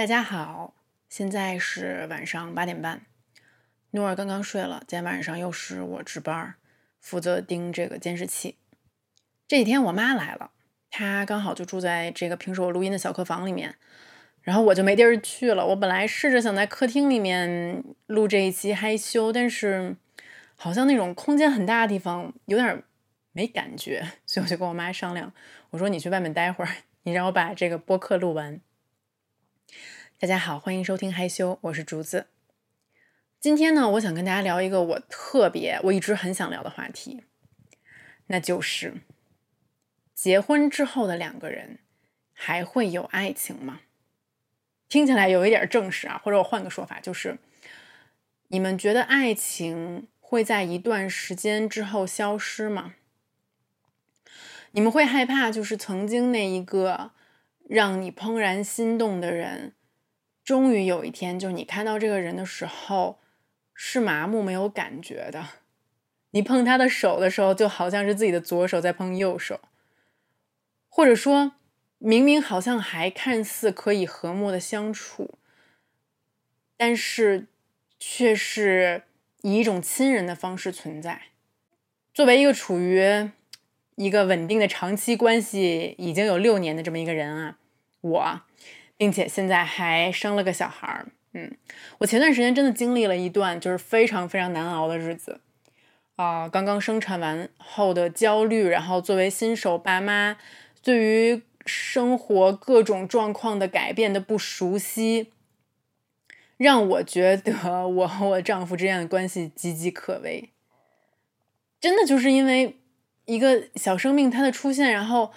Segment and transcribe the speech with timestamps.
[0.00, 0.72] 大家好，
[1.10, 3.02] 现在是晚上八点半，
[3.90, 4.82] 诺尔刚刚睡了。
[4.86, 6.54] 今天晚上又是我值班，
[6.98, 8.56] 负责盯这个监视器。
[9.46, 10.52] 这几天我妈来了，
[10.90, 13.74] 她刚好就住在这个平时我录音的小客房里面，
[14.40, 15.66] 然后我就没地儿去了。
[15.66, 19.94] 我本来试着想在客厅里面录这一期害羞，但是
[20.56, 22.82] 好像那种空间很大的地方有点
[23.32, 25.30] 没感觉，所以我就跟我妈商量，
[25.68, 28.62] 我说你去外面待会儿，你让我把这个播客录完。
[30.18, 32.26] 大家好，欢迎收听害羞，我是竹子。
[33.40, 37.24] 今天呢，我想跟大家聊一个我特别、我一直很想聊的话题，
[38.26, 38.94] 那就是
[40.14, 41.78] 结婚之后的两个人
[42.32, 43.80] 还会有爱情吗？
[44.88, 47.38] 听起来有一点正式啊，或者我换个说法，就是
[48.48, 52.94] 你们觉得爱情会在一段时间之后消失吗？
[54.72, 57.12] 你们会害怕，就是曾经那一个
[57.72, 59.74] 让你怦然心动的人？
[60.42, 63.20] 终于有一天，就你看到这个人的时候，
[63.72, 65.50] 是麻木没有感觉的。
[66.32, 69.60] 你碰他的手的时候，就好像是自己的左手在碰右手，
[70.88, 71.52] 或者说，
[71.98, 75.38] 明明好像还看似可以和睦的相处，
[76.76, 77.46] 但是
[78.00, 79.04] 却是
[79.42, 81.22] 以一种亲人的方式存在。
[82.12, 83.30] 作为一个处于
[83.94, 87.58] 一个稳定的长期关系已经有六年的这么一个人啊，
[88.00, 88.40] 我。
[88.96, 91.56] 并且现在还生了个小孩儿，嗯，
[91.96, 95.40] 我前段时间真的经历了一段就是非常非常难熬的日子，
[96.16, 100.36] 啊，刚刚生产完后的焦虑，然后作为新手爸妈，
[100.82, 105.32] 对于生活各种状况的改变的不熟悉，
[106.58, 110.50] 让我觉得我和我丈夫之间的关系岌岌可危，
[111.80, 112.76] 真的就是因为
[113.24, 115.32] 一个小生命它的出现，然后。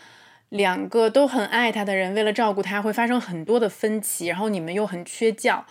[0.54, 5.66] 两个都很爱他的人，为了照顾他，会发生很多的分歧，然后你们又很缺觉，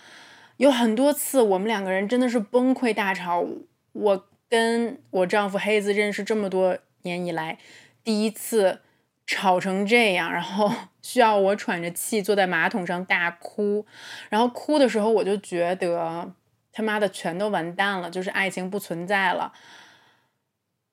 [0.56, 3.46] 有很多次我们两个人真的是崩溃大吵。
[3.92, 7.58] 我跟我丈夫黑子认识这么多年以来，
[8.02, 8.80] 第一次
[9.24, 13.86] 吵成这样，然后 需要我喘着气坐在马桶上大哭，
[14.30, 16.34] 然后哭的时候我就觉得
[16.72, 19.52] 他妈的全都完蛋了，就是爱情不存在了，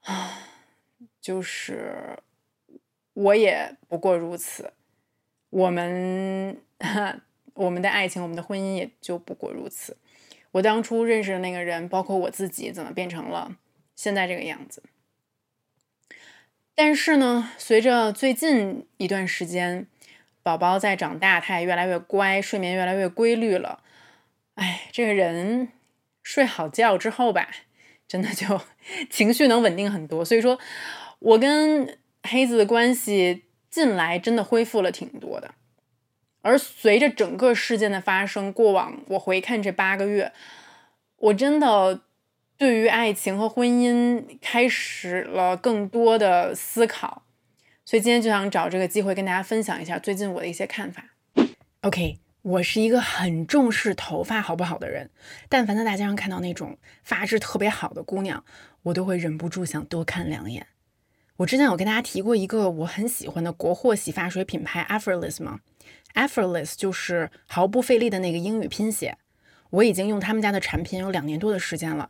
[0.03, 0.37] 啊，
[1.19, 2.19] 就是。
[3.19, 4.71] 我也不过如此，
[5.49, 6.57] 我们
[7.53, 9.97] 我们的爱情，我们的婚姻也就不过如此。
[10.51, 13.57] 我当初认识的那个人，包括我自己，怎么变成了
[13.93, 14.81] 现在这个样子？
[16.73, 19.85] 但是呢，随着最近一段时间，
[20.41, 23.83] 宝宝在长大，他也越来越乖，睡眠越来越规律了。
[24.55, 25.73] 哎，这个人
[26.23, 27.49] 睡好觉之后吧，
[28.07, 28.61] 真的就
[29.11, 30.23] 情绪能稳定很多。
[30.23, 30.57] 所以说，
[31.19, 31.97] 我跟。
[32.29, 35.55] 黑子的关系近来真的恢复了挺多的，
[36.41, 40.31] 而随着整个事件的发生，过往我回看这八个月，
[41.17, 42.01] 我真的
[42.57, 47.23] 对于爱情和婚姻开始了更多的思考，
[47.83, 51.05] 所以今天就想找这个机会跟大家分享一下最近我的一些看法。
[51.81, 55.09] OK，我是一个很重视头发好不好的人，
[55.47, 58.43] 但凡在大街上看到那种发质特别好的姑娘，
[58.83, 60.67] 我都会忍不住想多看两眼。
[61.39, 65.61] 我之前有跟大家提过一个我很喜欢的国货洗发水品牌 Effortless 吗
[66.13, 69.17] ？Effortless 就是毫不费力的那个英语拼写。
[69.69, 72.09] 我已经用他们家的产品有两年多的时间了。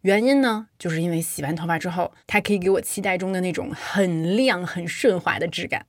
[0.00, 5.86] 原因呢，就是因为洗完头发之后，它可以给我期待中的那种很亮、很顺滑的质感。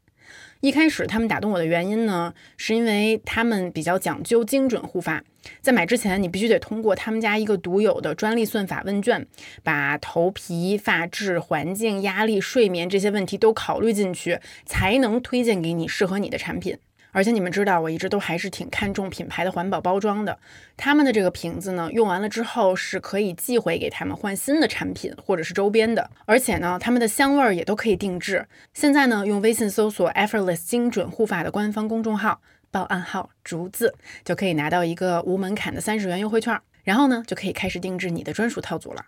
[0.66, 5.24] 一开始他们打动我的原因呢，是因为他们比较讲究精准护发。
[5.62, 9.28] 在买之前，你必须得通过他们家一个独有的专利算法问卷，
[9.62, 16.76] 把头皮、发质、环境、压力、睡眠这些问题都考虑进去，才能推荐给你适合你的产品。
[17.16, 20.38] 而且你们知道，我一直都还是挺看重品牌的环保包装的。
[20.76, 26.12] 他们的这个瓶子呢，用完了之后是可以寄回给他们换新的产品或者是周边的。
[26.26, 28.46] 而且呢，他们的香味儿也都可以定制。
[28.74, 36.60] 现在呢，用微信搜索 Effortless 精准护发的官方公众号，报暗号竹子，就可以拿到一个无门槛的三十元优惠券。
[36.84, 39.06] 然后呢，就可以开始定制你的专属套组了。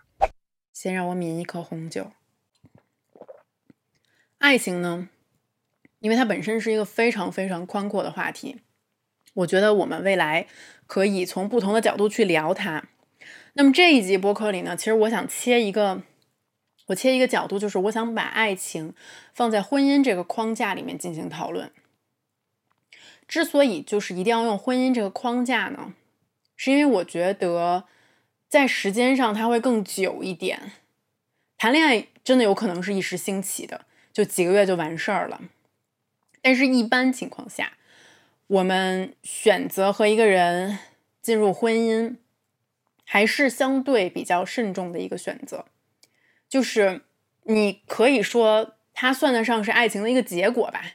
[0.72, 2.10] 先让我抿一口红酒。
[4.38, 5.10] 爱情呢？
[6.00, 8.60] 因为它本身是一个非常非常宽阔的话题，
[9.34, 10.46] 我觉得我们未来
[10.86, 12.84] 可以从不同的角度去聊它。
[13.54, 16.02] 那么这一集播客里呢，其实我想切一个，
[16.86, 18.94] 我切一个角度，就是我想把爱情
[19.34, 21.70] 放在婚姻这个框架里面进行讨论。
[23.26, 25.94] 之所以就是一定要用婚姻这个框架呢，
[26.56, 27.84] 是因为我觉得
[28.48, 30.72] 在时间上它会更久一点。
[31.58, 35.42] 谈恋爱真的有可能是一时兴起的，就几个月就完事儿了。
[36.42, 37.72] 但是，一般情况下，
[38.46, 40.78] 我们选择和一个人
[41.20, 42.16] 进入婚姻，
[43.04, 45.66] 还是相对比较慎重的一个选择。
[46.48, 47.02] 就是
[47.44, 50.92] 你可以说，它算得上是爱情的一个结果吧，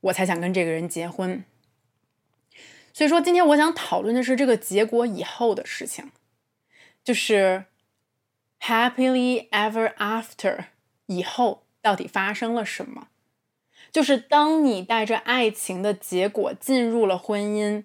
[0.00, 1.44] 我才想跟这个人结婚。
[2.92, 6.12] 所以说，今天我想讨论的是这个结果以后的事情，
[7.02, 7.64] 就是
[8.60, 10.66] happily ever after
[11.06, 13.08] 以后到底发生了什么。
[13.94, 17.84] 就是当你带着爱情的结果进入了婚姻，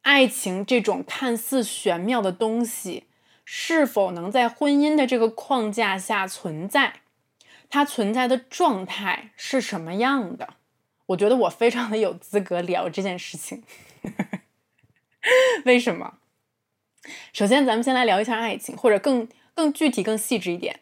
[0.00, 3.04] 爱情这种看似玄妙的东西，
[3.44, 7.00] 是否能在婚姻的这个框架下存在？
[7.68, 10.54] 它存在的状态是什么样的？
[11.08, 13.62] 我觉得我非常的有资格聊这件事情。
[15.66, 16.14] 为什么？
[17.34, 20.80] 首先，咱们先来聊一下爱情，或者更更具体、更细致一点，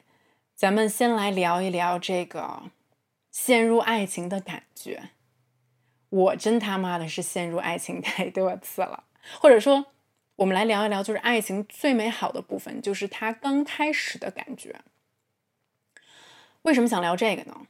[0.55, 2.62] 咱们先来聊一聊这个。
[3.32, 5.11] 陷入爱情的感觉，
[6.11, 9.05] 我真他妈的是陷入爱情太多次了。
[9.40, 9.87] 或者说，
[10.37, 14.82] 我们来聊一聊，就是爱情最美好的部分，就是它刚开始的感觉。
[16.62, 17.67] 为什么想聊这个呢？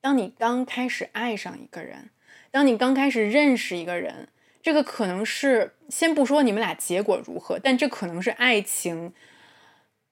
[0.00, 2.10] 当你刚开始爱上一个人，
[2.50, 4.28] 当你刚开始认识一个人，
[4.62, 9.12] 这个可能是先不说你们俩结果如何，但这可能是爱情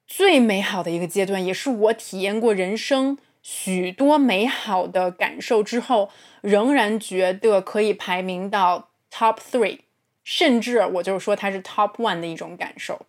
[0.06, 3.16] 最美好的一个阶段，也是我体验过人生。
[3.50, 6.10] 许多美好的感受之后，
[6.42, 9.78] 仍然觉得可以排名到 top three，
[10.22, 13.06] 甚至我就是说它是 top one 的一种感受，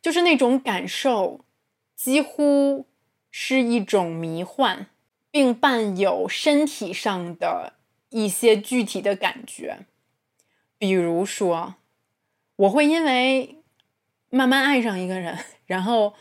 [0.00, 1.44] 就是那种感受
[1.94, 2.86] 几乎
[3.30, 4.86] 是一种迷幻，
[5.30, 7.74] 并伴有身体上的
[8.08, 9.80] 一些具体的感觉，
[10.78, 11.74] 比如说，
[12.56, 13.58] 我会因为
[14.30, 16.14] 慢慢爱上一个人，然后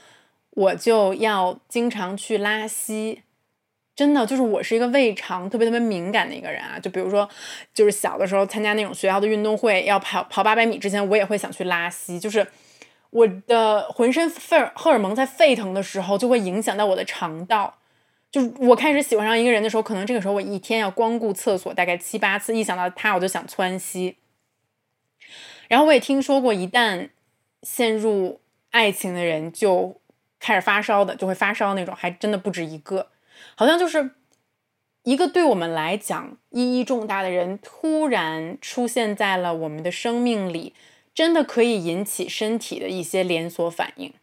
[0.50, 3.24] 我就要经常去拉稀。
[4.00, 7.28] 真的就是我是一个胃肠特别特别敏感的一个人啊，就比如说，
[7.74, 12.18] 就是小的时候参加那种学校的运动会，要跑跑八百米之前，我也会想去拉稀。
[12.18, 12.48] 就是
[13.10, 17.80] 我的浑身费荷尔蒙在沸腾的时候，就会影响到我的肠道。
[18.32, 24.16] 就是我开始喜欢上一个人的时候，可能这个时候我一天要光顾厕所大概七八次，一想到他我就想窜稀。
[25.68, 27.10] 然后我也听说过，一旦
[27.64, 30.00] 陷入爱情的人就
[30.40, 33.08] 开始发烧的，就会发烧那种，还真的不止一个。
[33.60, 34.12] 好像就是
[35.04, 40.74] 一个对我们来讲意义重大的人突然出现在了我们的生命里，
[41.14, 44.14] 真的可以引起身体的一些连锁反应。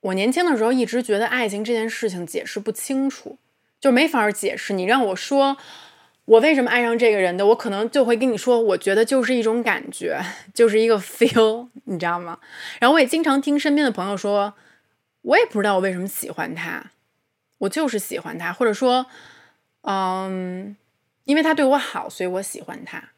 [0.00, 3.38] 我年轻的时候一直觉得爱情这件事情解释不清楚，
[3.80, 4.72] 就没法解释。
[4.72, 5.56] 你让我说
[6.24, 10.20] 我为什么爱上这个人的，我可能就会跟你说，我觉得就是一种感觉，
[10.52, 12.40] 就是一个 feel， 你知道吗？
[12.80, 14.54] 然后我也经常听身边的朋友说，
[15.20, 16.90] 我也不知道我为什么喜欢他。
[17.62, 19.06] 我就是喜欢他，或者说，
[19.82, 20.76] 嗯，
[21.24, 23.10] 因为他对我好，所以我喜欢他。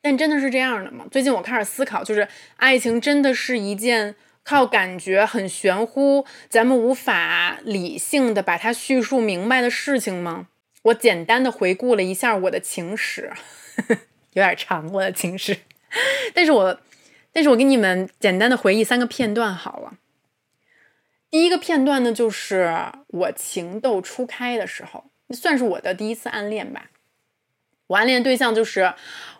[0.00, 1.06] 但真的是这样的吗？
[1.10, 2.26] 最近我开始思考，就是
[2.56, 10.48] 爱情真的是一件靠感觉、很玄乎，咱们无法理性的把它叙述明白的事情吗？
[10.82, 13.32] 我简单的回顾了一下我的情史，
[14.34, 15.56] 有点长，我的情史，
[16.34, 16.80] 但是我，
[17.32, 19.94] 但是我给你们简单的回忆三个片段好了。
[21.32, 22.76] 第一个片段呢，就是
[23.06, 26.90] 我情窦初开的时候，算是我的第一次暗恋吧。
[27.86, 28.92] 我暗恋对象就是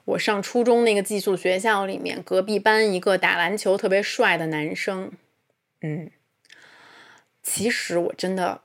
[0.06, 5.12] 我上初中那个寄宿学校里面隔壁班一个打篮球特别帅的男生。
[5.82, 6.10] 嗯，
[7.42, 8.62] 其实我真的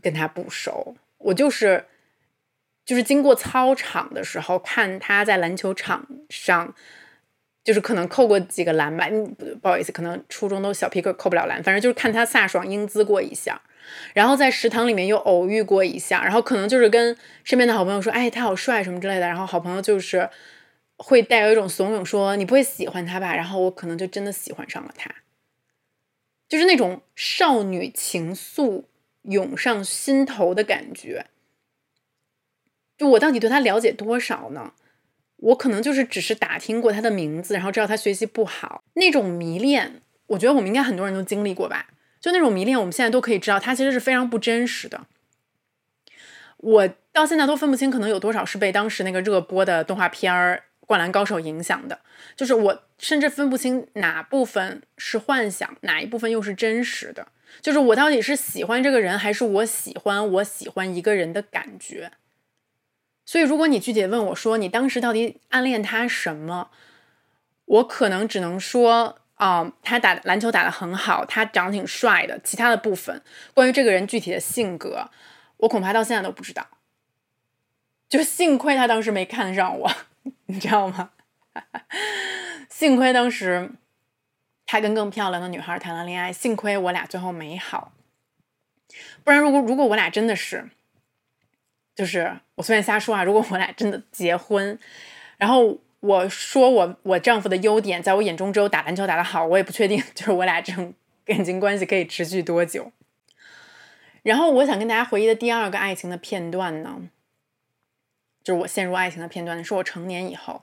[0.00, 1.86] 跟他不熟，我就是
[2.86, 6.76] 就是经过操场的时候看他在篮球场上。
[7.68, 13.60] 就是可能扣过几个篮吧，嗯，不好意思，可能初中都小皮个扣不了篮，反正就是看他飒爽英姿过一下，
[14.14, 20.30] 然后在食堂里面又偶遇过一下，然后可能就是跟身边的好朋友说，哎，他好帅什么之类的，然后好朋友就是
[20.96, 23.36] 会带有一种怂恿说，你不会喜欢他吧？
[23.36, 25.14] 然后我可能就真的喜欢上了他，
[26.48, 28.84] 就是那种少女情愫
[29.24, 31.26] 涌上心头的感觉。
[32.96, 34.72] 就我到底对他了解多少呢？
[35.38, 41.88] 我可能就是只是打听过他的名字，然后知道他学习不好，那种迷恋，我觉得我们应该很多人都经历过吧。
[42.20, 45.06] 就那种迷恋，我们现在都可以知道，它其实是非常不真实的。
[46.56, 52.00] 我到现在都分不清，可能有多少是被当时那个热播的动画片儿《灌篮高手》影响的。
[52.34, 57.28] 就是我甚至分不清哪部分是幻想，哪一部分又是真实的。
[57.62, 62.10] 就是我到底是喜欢这个人，还是我喜欢我喜欢一个人的感觉。
[63.28, 66.70] 所以，如果你具体问我说你当时到底暗恋他什么，
[67.66, 72.40] 我可能只能说，啊，他打篮球打得很好，他长得挺帅的。
[72.42, 75.10] 其他的部分，关于这个人具体的性格，
[75.58, 76.68] 我恐怕到现在都不知道。
[78.08, 79.90] 就幸亏他当时没看上我，
[80.48, 81.10] 你知道吗？
[82.70, 83.72] 幸亏当时
[84.64, 87.92] 他跟更漂亮的女孩谈了恋爱，幸亏我俩最后没好，
[89.22, 90.70] 不然如果如果我俩真的是，
[91.98, 94.78] 就是我随便瞎说啊，如果我俩真的结婚，
[95.36, 102.92] 然后我说我我丈夫的优点，在我眼中只有打篮球打得好，我也不确定 就是我俩这种感情关系可以持续多久。
[104.22, 107.00] 然后我想跟大家回忆的第二个爱情的片段呢，
[108.44, 110.62] 就是我陷入爱情的片段，是我成年以后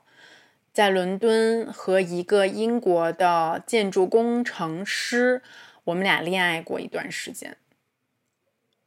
[0.72, 5.42] 在伦敦和一个英国的建筑工程师，
[5.84, 7.58] 我们俩恋爱过一段时间。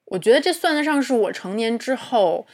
[0.10, 2.46] 我觉得这算得上是我成年之后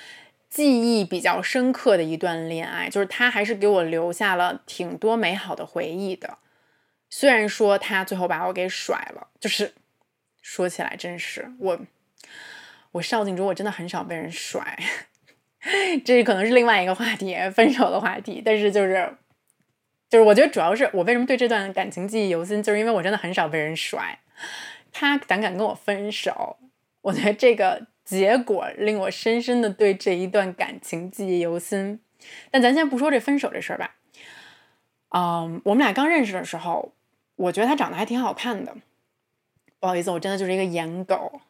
[0.49, 6.37] 记忆比较深刻的一段恋爱，就是他还是给我留下了挺多美好的回忆的。
[7.09, 9.73] 虽然说他最后把我给甩了，就是
[10.41, 11.79] 说起来真是我。
[12.95, 14.79] 我少进中，我真的很少被人甩，
[16.05, 18.41] 这可能是另外一个话题，分手的话题。
[18.45, 19.13] 但是就是，
[20.09, 24.17] 就是我觉得主要是我为什么对这段感情记忆犹新，就是因为我真的很少被人甩。
[24.93, 26.55] 他胆敢跟我分手，
[27.05, 31.99] 我觉得这个结果令我深深的对这一段感情记忆犹新。
[32.49, 33.95] 但咱先不说这分手这事儿吧。
[35.09, 36.93] 嗯，我们俩刚认识的时候，
[37.35, 38.75] 我觉得他长得还挺好看的。
[39.79, 41.41] 不好意思，我真的就是一个颜狗。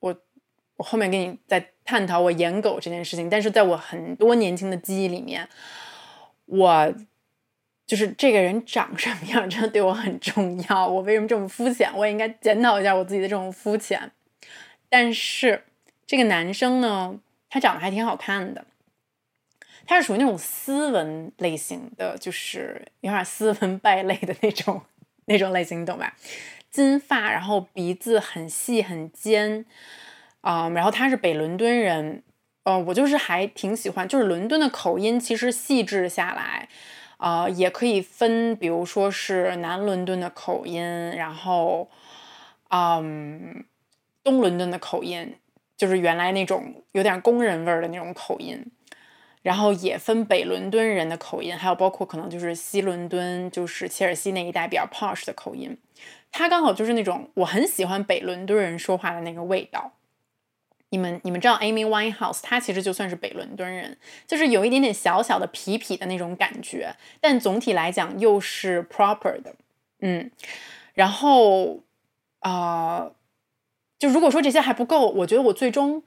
[0.00, 0.14] 我
[0.76, 5.48] 我后面跟你再探讨我颜狗这件事情，但是在我很多年轻的记忆里面，
[6.44, 6.94] 我
[7.86, 10.86] 就是这个人长什么样，真的对我很重要。
[10.86, 11.90] 我为什么这么肤浅？
[11.96, 14.12] 我也应该检讨一下我自己的这种肤浅。
[14.90, 15.64] 但是
[16.06, 17.18] 这个男生呢，
[17.48, 18.66] 他长得还挺好看的，
[19.86, 24.82] 他是属于那种斯文类型的，就是有点斯文败类的那种
[25.24, 26.14] 那种类型，你懂吧？
[26.70, 29.64] 金发，然后鼻子很细很尖。
[30.42, 32.22] 啊，然后他是北伦敦人，
[32.62, 36.66] 呃，我就是还挺喜欢，就是伦敦的口音其实细致下来，
[37.18, 41.90] 啊，也可以分，比如说是南伦敦的口音，然后，
[42.70, 43.66] 嗯，
[44.22, 45.36] 东伦敦的口音，
[45.76, 48.64] 就是原来那种有点工人味儿的那种口音，
[49.42, 55.76] 然后也分北伦敦人的口音，还有包括可能就是西伦敦，就是切尔西那一带比较 posh 的口音，
[56.30, 59.92] 他刚好就是那种我很喜欢北伦敦人说话的那个味道。
[60.92, 63.96] 你们你们知道 Amy Winehouse，她其实就算是北伦敦人，
[64.26, 69.54] 就是有一点点小小的痞痞的那种感觉，但总体来讲又是 proper 的，
[70.00, 70.28] 嗯，
[70.94, 71.78] 然后
[72.40, 73.08] 啊，
[74.00, 76.02] 就如果说这些还不够，我觉得我最终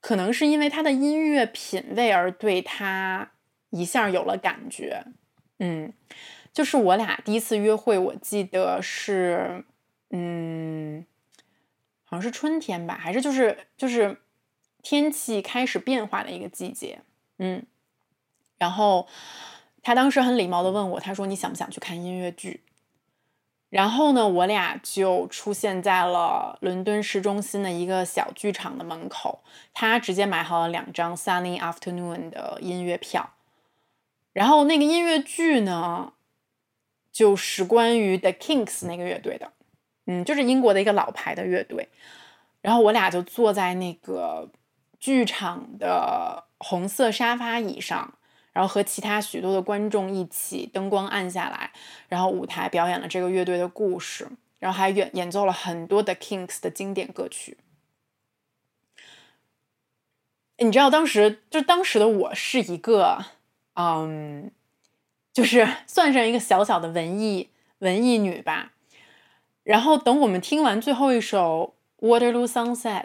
[0.00, 3.32] 可能是因为他的音乐品味而对他
[3.68, 5.04] 一下有了感觉，
[5.58, 5.92] 嗯，
[6.52, 9.66] 就是我俩第一次约会，我记得是，
[10.10, 11.04] 嗯。
[12.04, 14.18] 好像是春天吧，还是就是就是
[14.82, 17.00] 天气开始变化的一个季节，
[17.38, 17.64] 嗯。
[18.58, 19.08] 然后
[19.82, 22.60] 他当时很礼貌的问我，他说你想不想去看音乐剧？
[23.72, 33.30] 然后呢，我俩就出现在了伦敦市中心的一个小剧场的门口，他直接买好了两张 Sunny Afternoon 的音乐票。
[34.34, 36.12] 然后那个音乐剧呢，
[37.10, 39.52] 就是关于 The Kings 那个乐队的。
[40.04, 41.88] 嗯，就是英国的一个老牌的乐队，
[42.60, 44.50] 然后我俩就坐在那个
[45.00, 48.12] 剧场的红色沙发椅上，
[48.52, 51.72] 然后和其他许多的观众一起，灯光暗下来，
[52.08, 54.28] 然后舞台表演了这个乐队的故事，
[54.58, 57.56] 然后还演演奏了很多的 Kings 的经典歌曲。
[60.58, 63.24] 你知道当时就当时的我是一个，
[63.74, 64.50] 嗯，
[65.32, 68.72] 就是 算上一个小小的文艺文艺女吧。
[69.64, 71.74] 然后等我们听完最后一首
[72.06, 73.02] 《Waterloo Sunset》，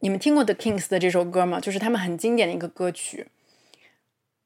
[0.00, 1.58] 你们听过 The Kings 的这首歌吗？
[1.58, 3.28] 就是他们很经典的一个歌曲。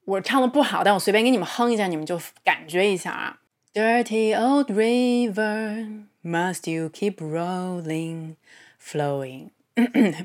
[0.06, 3.40] 我唱的不好，但我随便给你们哼一下，你们就感觉一下啊。
[3.74, 8.36] Dirty old river, must you keep rolling,
[8.82, 9.50] flowing？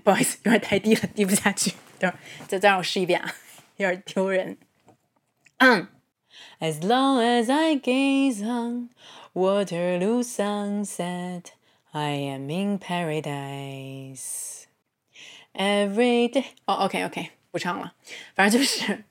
[0.03, 1.73] 不好意思，有点太低了，低不下去。
[1.99, 3.35] 等会儿再再让我试一遍啊，
[3.77, 4.57] 有点丢人。
[5.59, 5.89] 嗯，
[6.61, 11.53] As long as I gaze on。Waterloo sunset,
[11.91, 14.65] I am in paradise.
[15.55, 16.45] Every day.
[16.67, 17.95] 哦，OK，OK，不唱了。
[18.35, 19.05] 反正就是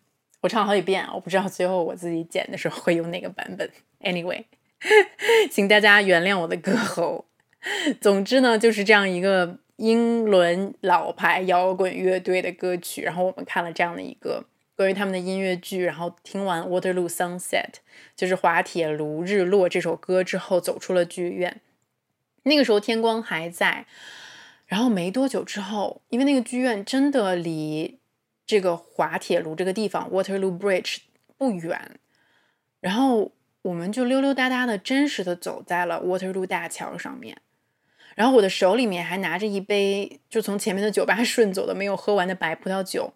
[0.46, 3.68] 我唱好几遍，我不知道最后我自己剪的时候会用哪个版本。
[4.00, 4.44] Anyway，
[5.50, 7.24] 请大家原谅我的歌喉。
[8.00, 13.02] 总之呢，就是这样一个英伦老牌摇滚乐队的歌曲。
[13.02, 14.44] 然后我们看了这样的一个。
[14.76, 17.40] 关于他们的音乐剧，然后听完《Waterloo Sunset》
[18.14, 21.62] 就是滑铁卢日落这首歌之后，走出了剧院。
[22.42, 23.86] 那个时候天光还在，
[24.66, 27.98] 然后没多久之后，因为那个剧院真的离
[28.46, 30.98] 这个滑铁卢这个地方 Waterloo Bridge
[31.36, 31.98] 不远，
[32.80, 37.38] 然后我们就溜溜达达的，真实的走在了 Waterloo 大桥上面。
[38.14, 43.12] 然后我的手里面还拿着一杯就从前面的酒吧 顺走的没有喝完的白葡萄酒。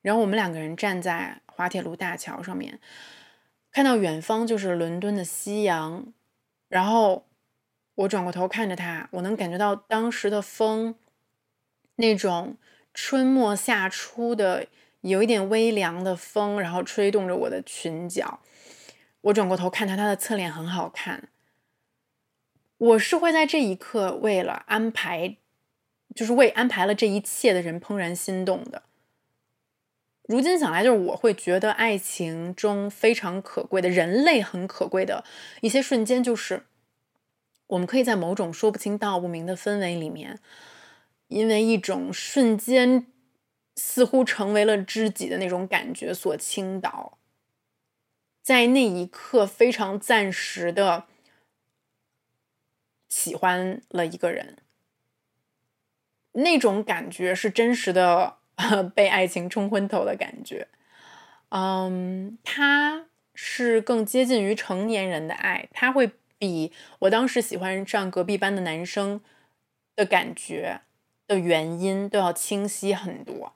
[0.00, 2.80] 然后我们两个人站在滑铁卢大桥上面，
[3.70, 6.12] 看到远方就是伦敦的夕阳。
[6.68, 7.26] 然后
[7.96, 10.94] 我转过头看着他，我能感觉到当时的风，
[11.96, 12.56] 那种
[13.02, 14.66] 春末夏初的
[15.00, 18.40] 有一点微凉的风，然后吹动着我的裙角。
[19.22, 21.30] 我转过头看他，他的侧脸很好看。
[22.76, 25.38] 我是会在这一刻为了安排，
[26.14, 28.82] 就是为安排了这一切的人怦然心动的。
[30.24, 35.24] 如今想来，就是我会觉得爱情中非常可贵的，人类很可贵的
[35.62, 36.64] 一些瞬间，就是
[37.68, 40.38] 我们可以在某种说不清道不明的氛围里面，
[41.30, 43.06] 因为一种瞬间
[43.74, 47.18] 似乎成为了知己的那种感觉所倾倒，
[48.42, 51.06] 在那一刻非常暂时的。
[53.08, 54.58] 喜欢了一个人，
[56.34, 58.36] 那种感觉是真实的，
[58.94, 60.68] 被爱情冲昏头的感觉。
[61.48, 66.70] 嗯，他是更接近于成年人的爱，他会比
[67.00, 69.20] 我当时喜欢上隔壁班的男生
[69.96, 70.82] 的感觉
[71.30, 73.54] 的原因都要清晰很多。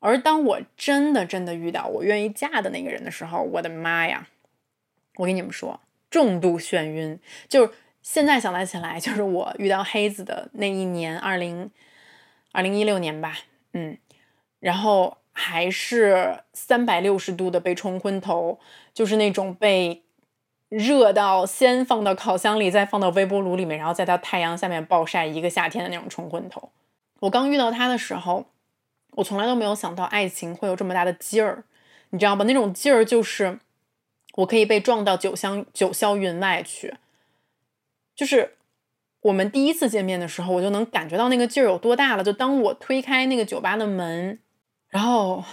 [0.00, 4.28] 而当我真的真的遇到我愿意嫁的那个人的时候，我的妈呀！
[5.16, 5.80] 我跟你们说，
[6.10, 7.18] 重度眩晕，
[7.48, 7.72] 就是。
[8.02, 11.70] 现在想得起来，就是我遇到黑子的那一年，二零
[12.50, 13.36] 二零一六年吧，
[13.74, 13.98] 嗯，
[14.58, 18.58] 然后还是三百六十度的被冲昏头，
[18.94, 20.02] 就是那种被
[20.70, 26.70] 热到先放到烤箱里，再放到微波炉里面，然后在它太阳下面暴晒一个夏天的那种冲昏头。
[27.20, 28.46] 我刚遇到他的时候，
[29.16, 31.64] 我从来都没有想到爱情会有这么大的劲儿，
[32.10, 32.44] 你知道吧？
[32.44, 33.58] 那种劲儿就是
[34.36, 36.94] 我可以被撞到九霄九霄云外去。
[38.14, 38.56] 就是
[39.22, 42.22] 我们第一次见面的时候，我就能感觉到那个劲儿有多大了。
[42.22, 44.38] 就当我推开那个酒吧的门，
[44.88, 45.44] 然后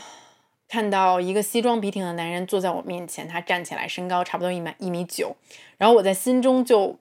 [0.68, 5.36] 看到一个西装笔挺的男人坐在我面前，他站起来，身高差不多一米一米九，
[5.78, 7.00] 然后我在心中就，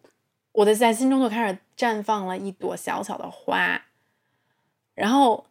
[0.52, 3.82] 我的在心中就开始绽放了一朵小小的花。
[4.94, 5.46] 然后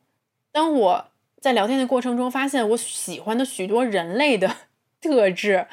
[0.52, 1.08] 当我
[1.40, 4.56] 在聊天的过程中发现我喜欢的许多人类的
[5.02, 5.68] 特质，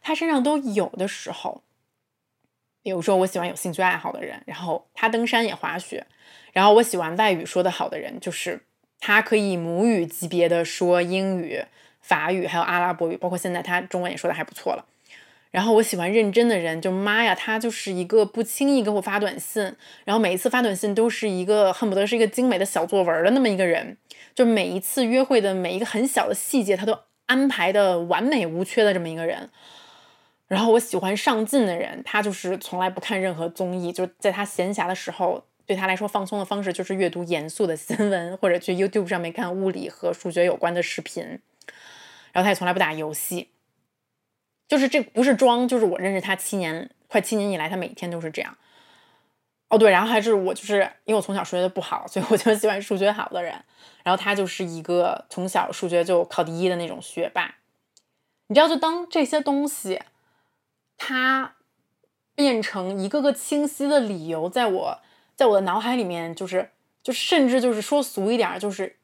[0.00, 1.62] 他身上都有的时候。
[2.84, 6.04] 比如说，我喜欢有兴趣爱好的人，然后他登山也滑雪，
[6.52, 8.64] 然后我喜欢外语说得好的人，就是
[8.98, 11.64] 他可以母语级别的说英语、
[12.02, 14.84] 法语，还有阿拉伯语，包括现在他中文也说的还不错了。
[15.50, 19.62] 然后我喜欢认真的人，就妈呀，他就是一个不轻易给我发短信，
[20.04, 23.96] 然后每一次发短信都是一个恨不得是一个精美的小作文的那么一个人，
[24.34, 29.50] 就每一次约会的每一个很小的细节，他都安排的完美无缺的这么一个人。
[30.48, 41.40] 然后我喜欢上进的人，他就是从来不看任何综艺，就在他闲暇的时候，对他来说放松的方式就是阅读严肃的新闻，或者去 YouTube 上面看物理和数学有关的视频。
[42.32, 43.50] 然后他也从来不打游戏，
[44.66, 48.56] 就是这不是装，就是我认识他七年，快七年以来，他每天都是这样。
[49.68, 53.54] 哦对，然后还是我就是因为我从小数学不好，所以我就喜欢数学好的人。
[54.02, 57.54] 然后他就是一个从小数学就考第一的那种学霸。
[58.48, 60.00] 你知道，就当这些东西。
[61.04, 61.56] 它
[62.36, 65.00] 变成一个个清晰的理由，在我
[65.34, 66.70] 在我的脑海里面，就是
[67.02, 68.98] 就甚至就是说俗一点，就是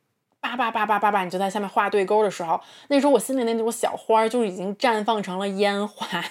[0.56, 6.24] 叭叭叭叭叭叭，你就在下面画对勾的时候，那时候我心里那朵小花就已经绽放成了烟花。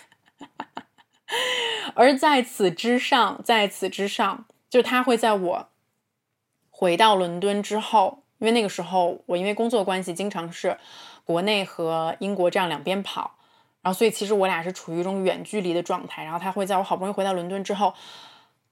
[1.95, 5.69] 而在此之上，在此之上，就是他会在我
[6.69, 10.77] 回到伦敦之后，因为那个时候我因为工作关系，经常是
[11.23, 13.35] 国内和英国这样两边跑。
[13.81, 16.23] 然后，所以其实我俩是处于一种远距离的状态。
[16.23, 17.93] 然后他会在我好不容易回到伦敦之后，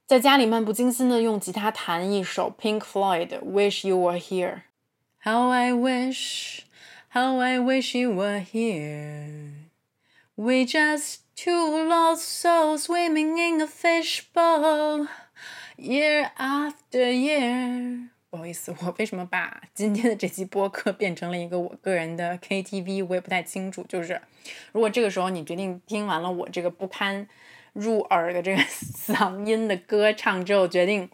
[0.06, 4.62] 在家里漫不经心的用吉他弹一首 Pink Floyd Wish You Were Here。
[5.26, 6.68] How I wish,
[7.10, 9.72] how I wish you were here.
[10.38, 15.08] We just two lost souls swimming in a fishbowl,
[15.80, 18.10] year after year.
[18.30, 23.08] 不好意思，我为什么把今天的这期播客变成了一个我个人的 KTV？
[23.10, 23.84] 我也不太清楚。
[23.90, 24.22] 就是
[24.74, 27.28] 如果这个时候你决定听完了我这个不堪
[27.74, 31.10] 入耳的这个嗓音的歌唱之后，决定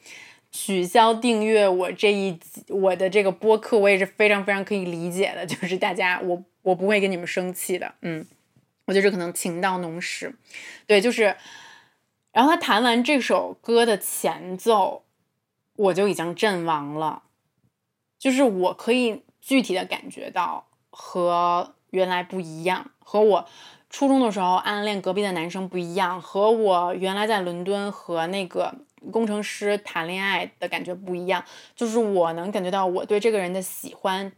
[0.52, 5.46] 取消订阅我这一我的这个播客，我也是非常非常可以理解的。
[5.48, 7.94] 就是大家，我我不会跟你们生气的。
[8.02, 8.26] 嗯，
[8.86, 10.36] 我觉得这可能情到浓时。
[10.86, 11.36] 对，就是，
[12.32, 15.04] 然后他弹完这首歌的前奏。
[15.78, 17.24] 我就已经阵亡了，
[18.20, 23.50] 就是我可以具体的感觉到和原来不一样，和我
[23.90, 28.76] 初中的时候暗恋隔壁的男生不一样，和我原来在伦敦和那个
[29.12, 31.44] 工程师谈恋爱的感觉不一样。
[31.76, 34.32] 就是我能感觉到我对这个人的喜欢，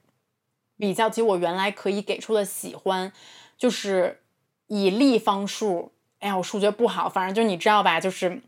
[0.77, 3.11] 比较起我原来可以给出的喜欢，
[3.57, 4.21] 就是
[4.67, 5.91] 以立方数。
[6.19, 8.41] 哎呀，我数学不好，反正就你知道吧，就是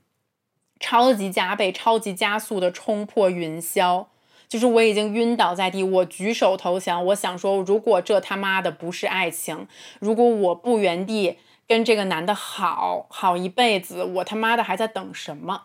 [0.79, 4.05] 超级加倍、超级加速的冲破云霄。
[4.47, 7.03] 就是我已经晕倒在地，我举手投降。
[7.07, 9.67] 我想说，如果这他妈的不是爱情，
[9.99, 15.63] 如果我不原地跟这个男的好好一辈子，我他妈的还在等什么？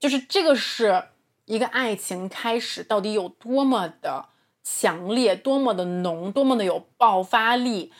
[0.00, 1.04] 就是这个是
[1.44, 4.30] 一个爱情开始到底有多么的
[4.64, 7.92] 强烈，多么的浓，多么的有爆发力，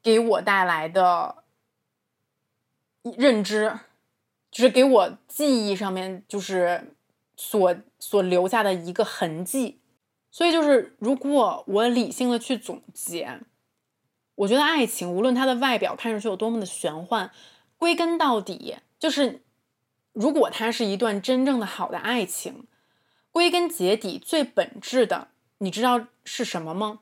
[0.00, 1.42] 给我带来的
[3.16, 3.80] 认知，
[4.52, 6.94] 就是给我记忆上面就是。
[7.34, 9.80] 所所留下的一个痕迹，
[10.30, 13.40] 所以就是如果我理性的去总结，
[14.36, 17.32] 我觉得爱情无论它的外表看上去有多么的玄幻，
[17.78, 19.42] 归根到底就是，
[20.12, 22.66] 如果它是一段真正的好的爱情，
[23.30, 27.00] 归根结底最本质的，你知道是什么吗？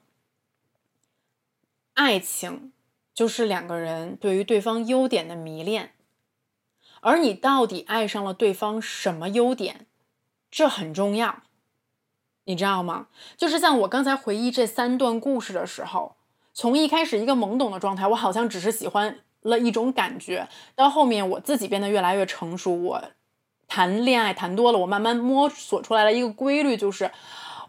[1.94, 2.72] 爱情
[3.12, 5.92] 就是两个人对于对方优点的迷恋，
[7.00, 9.86] 而你到底爱上了对方什么优点？
[10.50, 11.42] 这很重要，
[12.44, 13.08] 你知道吗？
[13.36, 16.16] 就是像我刚才回忆这三段故事的时候，
[16.52, 23.02] 从一开始一个懵懂的状态，我好像只是喜欢了一种感觉，到后面我自己变得越来越成熟，我
[23.66, 27.10] 谈恋爱谈多了，我慢慢摸索出来了一个规律，就是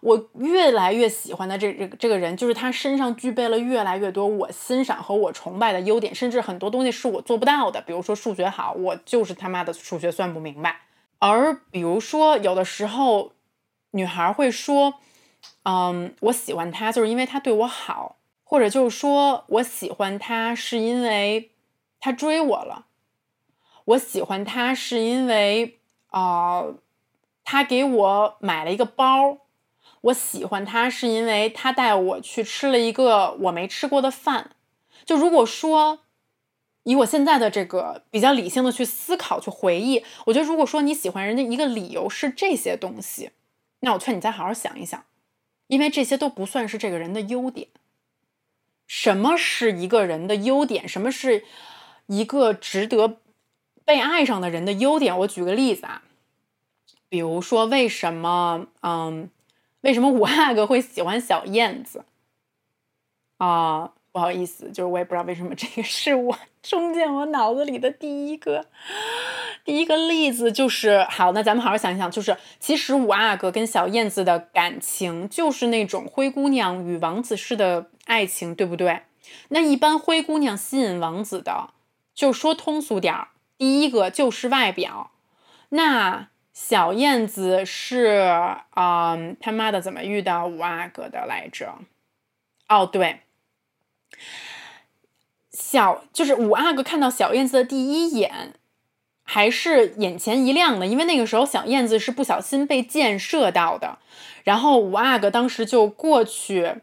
[0.01, 10.81] 我越来越喜欢的这这这个人，就是他身上具备了越来越多我欣赏和我崇拜的优点，甚至很多东西是我做不到的，比如说数学好，我就是他妈的数学算不明白。
[11.19, 13.33] 而比如说，有的时候，
[13.91, 14.95] 女孩会说
[15.63, 21.50] ：“嗯，我喜欢他，就是因为他对我好，或者就是说我喜欢他是因为
[22.01, 22.87] 他追我了，
[23.85, 26.65] 我喜欢他是因为啊，
[27.45, 29.37] 他给我买了一个包，
[30.01, 34.51] 我喜欢他是因为他带我去吃了一个我没吃过的饭。”
[35.05, 35.99] 就如果说。
[36.83, 43.29] 以我现在的这个比较理性的去思考、去回忆，我觉得如果说你喜欢人家一个理由是这些东西，
[43.81, 45.05] 那我劝你再好好想一想，
[45.67, 47.67] 因为这些都不算是这个人的优点。
[48.87, 50.89] 什么是一个人的优点？
[50.89, 51.45] 什么是
[52.11, 53.17] 一个值得
[53.85, 55.17] 被爱上的人的优点？
[55.19, 56.01] 我举个例子啊，
[57.07, 59.29] 比如说为什么，嗯，
[59.81, 62.03] 为什么五阿哥会喜欢小燕子？
[63.37, 63.93] 啊。
[64.13, 68.65] 不好意思，就是我也不知道为什么这个是我中间我脑子里的第一个
[69.63, 79.03] 第一个例子，就是好，那咱们好好想一想，就是其实五阿哥跟小燕子的感情就是那种灰姑娘与王子式的爱情，对不对？
[79.47, 81.69] 那一般灰姑娘吸引王子的，
[82.13, 85.11] 就说通俗点儿，第一个就是外表。
[85.69, 88.29] 那小燕子是
[88.71, 91.79] 啊，他妈的怎么遇到五阿哥的来着？
[92.67, 93.21] 哦，对。
[95.51, 98.53] 小就是五阿哥看到小燕子的第一眼，
[99.23, 103.99] 还是眼前一亮的，因为那个时候小燕子是不小心被箭射到的。
[104.43, 106.75] 然后五阿哥当时就过去，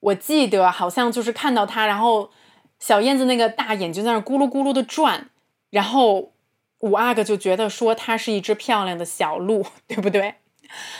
[0.00, 2.30] 我记得好像就是看到他，然后
[2.80, 5.28] 小燕子那个大眼睛在那咕噜咕噜的转，
[5.70, 6.32] 然后
[6.80, 10.34] 五阿哥就觉得说它是一只漂亮的小鹿， 对不对？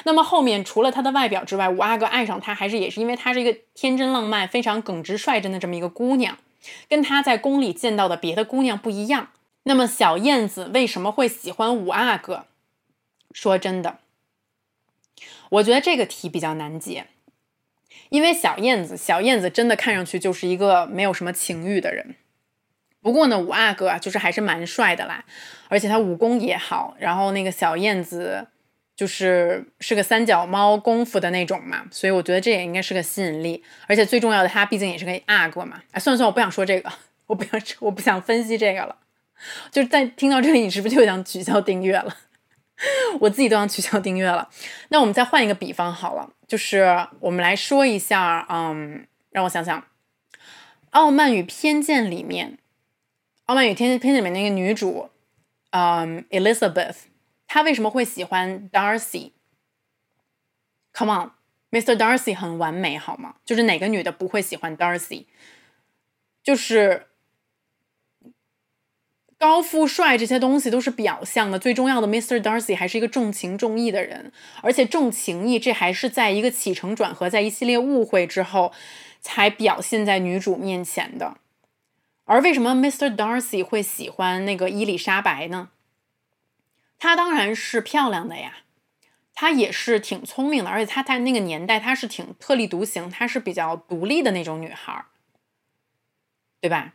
[0.04, 6.36] 那么后面除了她的外表之外，五阿哥爱上她还是也是因为她是一个天真浪漫、非常耿直率真的这么一个姑娘，
[6.88, 9.28] 跟他在宫里见到的别的姑娘不一样。
[9.62, 12.46] 那么小燕子为什么会喜欢五阿哥？
[13.32, 13.98] 说真的，
[15.50, 17.06] 我觉得这个题比较难解，
[18.10, 22.14] 因为小燕子，小燕子真的看上去就是一个没有什么情欲的人。
[23.00, 25.24] 不过呢，五阿哥啊，就是还是蛮帅的啦，
[25.68, 26.94] 而且他武功也好。
[26.98, 28.48] 然后那个小燕子。
[28.96, 35.80] 就是是个三脚猫功夫的那种嘛，所以我觉得这也应该是个吸引力，而且最重要的，他毕竟也是个阿哥嘛。
[35.92, 36.92] 哎，算了算了，我不想说这个，
[37.26, 38.94] 我不想我不想分析这个了。
[39.70, 42.14] 就是在听到这里，你是不是就想取消订阅了？
[43.20, 44.50] 我自己都想取消订阅了。
[44.90, 49.80] 那我们再换一个比方好了，就是我们来说一下，嗯，让我想想，
[50.90, 52.54] 《傲慢与偏见》里面，
[53.44, 55.10] 《傲慢与偏偏见》里面那个女主，
[55.70, 56.96] 嗯，Elizabeth。
[57.46, 59.30] 她为什么会喜欢 Darcy？Come
[61.12, 61.96] on，Mr.
[61.96, 63.36] Darcy 很完美，好吗？
[63.44, 65.26] 就是哪个女的不会喜欢 Darcy？
[66.42, 67.09] 就是
[69.40, 72.38] 高富帅这些东西都是表象的，最重要的 Mr.
[72.42, 78.70] Darcy 还是一个重情重义的人，而且重情义这还是在一个起承转合，在一系列误会之后
[79.22, 81.38] 才表现在女主面前的。
[82.26, 83.16] 而为什么 Mr.
[83.16, 85.70] Darcy 会喜欢那个伊丽莎白呢？
[86.98, 88.58] 她当然是漂亮的呀，
[89.32, 95.06] 她也是挺聪明的，而且她在那个年代她是挺特立独行，她是比较独立的那种女孩，
[96.60, 96.92] 对吧？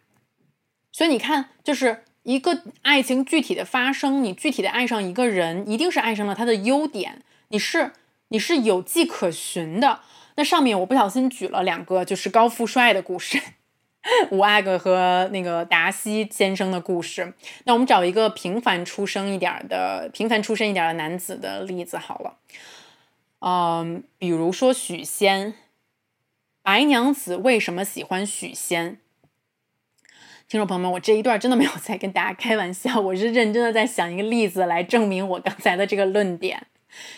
[0.92, 7.94] 所以你看，就是一个爱情具体的发生，你具体的爱上一个人，一定是爱上了他的优点，你是
[8.30, 10.00] 你是有迹可循的。
[10.36, 13.40] 那上面我不小心举了两个就是高富帅的故事。
[14.32, 17.34] 五阿哥和那个达西先生的故事，
[17.66, 22.38] 那我们找一个平凡出生一点的、平凡出身一点的男子的例子好了。
[23.40, 25.54] 嗯，比如说许仙，
[26.64, 29.00] 白娘子为什么喜欢许仙？
[30.48, 36.68] 听众朋友们，我这一段真的没有在跟大家开玩笑，我是认真的在想一个例子来证明我刚才的这个论点，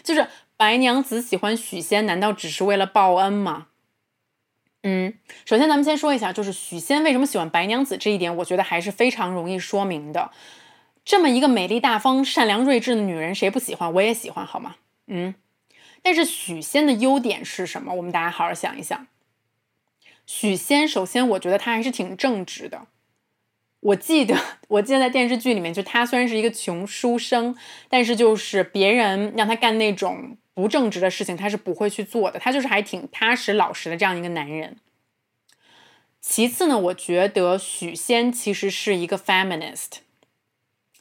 [0.01, 3.67] 就是白娘子喜欢许仙，难道只是为了报恩吗？
[4.83, 5.13] 嗯，
[5.43, 10.31] 首先咱们先说一下，就是许仙为什么喜欢白娘子这一点，我觉得还是非常容易说明的。
[11.03, 13.93] 这么一个美丽大方、善良睿智的女人，谁不喜欢？
[13.93, 14.75] 我也喜欢，好吗？
[15.07, 15.35] 嗯。
[16.01, 17.93] 但是许仙的优点是什么？
[17.95, 19.07] 我们大家好好想一想。
[20.25, 22.87] 许仙首先，我觉得他还是挺正直的。
[23.79, 24.35] 我记得，
[24.67, 27.55] 我记得在电视剧里面，就他虽然是一个穷书生，
[27.89, 30.37] 但是就是别人让他干那种。
[30.53, 34.77] 不正直的事情他是不会去做的，他就是还挺踏实老实的这样一个男人。
[36.19, 39.97] 其次呢，我觉得许仙其实是一个 feminist，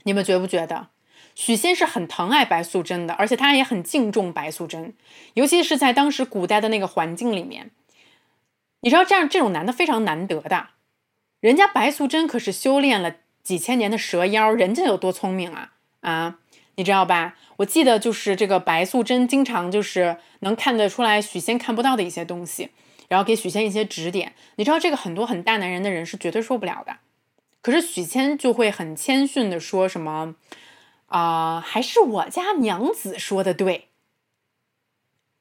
[0.02, 0.88] 你们觉不觉得？
[1.34, 4.92] 许仙是很疼爱白素贞的，而且他也很敬重白素贞，
[5.32, 7.70] 尤其是在当时古代的那个环境里面，
[8.80, 10.68] 你知道这样这种男的非常难得的，
[11.46, 16.40] 人家白素贞可是修炼了几千年的蛇妖，人家有多聪明啊啊！
[16.74, 17.36] 你知道吧？
[17.58, 22.70] 我记得就是这个白素贞经常就是能看得出来许仙看不到的一些东西，
[23.06, 24.34] 然后给许仙一些指点。
[24.56, 26.96] 你知道这个很多很大男人的人是绝对受不了的，
[27.62, 30.34] 可是许仙就会很谦逊的说什么
[31.06, 33.86] 啊，还是我家娘子说的对。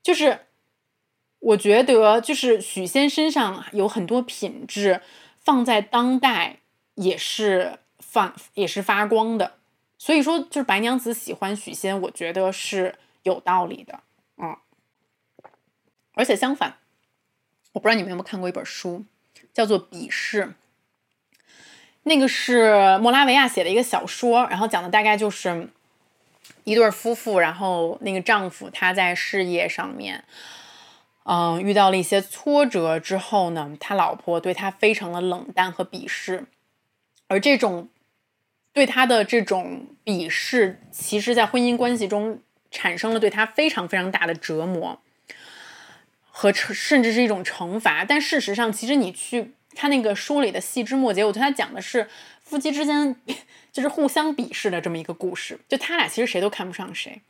[0.04, 0.42] 就是
[1.40, 5.02] 我觉得就是许仙身上有很多品质，
[5.46, 6.58] 放在当代
[6.96, 9.54] 也是放也是发光的。
[9.98, 14.02] 所以说，就是白娘子喜欢许仙，我觉得是有道理的，
[14.38, 14.58] 嗯。
[16.14, 16.78] 而且相反，
[17.74, 19.06] 我不知道你们有没有看过一本书，
[19.54, 20.44] 叫做《比试》，
[22.04, 25.70] 那个是莫拉维亚写的一个小说，然后讲的大概就是
[26.64, 30.24] 一对夫妇，然后那个丈夫他在事业上面，
[31.26, 36.46] 嗯，遇到了一些挫折之后呢，他老婆对他非常的冷淡和鄙视，
[37.28, 37.90] 而这种。
[38.76, 45.00] 对他的这种鄙视，其实，在婚姻关系中产生了对他非常非常大的折磨
[46.30, 48.04] 和甚至是一种惩罚。
[48.04, 52.10] 但事实上，其实你去看那个书里的细枝末节，我觉得他讲的是
[52.44, 53.16] 夫妻之间
[53.72, 55.58] 就是互相鄙视的这么一个故事。
[55.70, 57.22] 就他俩其实谁都看不上谁，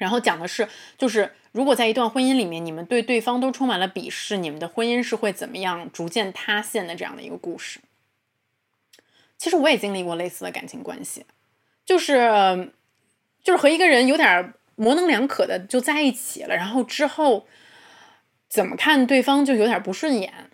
[0.00, 7.80] 然后讲的是，就是如果在一段婚姻里面，你们对对方都充满了鄙视，你们的婚姻是会怎么样逐渐塌陷的这样的一个故事。
[9.36, 11.26] 其实我也经历过类似的感情关系，
[11.84, 12.72] 就是
[13.42, 17.46] 就是和一个人有点模棱两可的就在一起了，然后之后
[18.48, 20.50] 怎么看对方就有点不顺眼。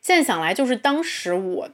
[0.00, 1.70] 现在想来，就是当时我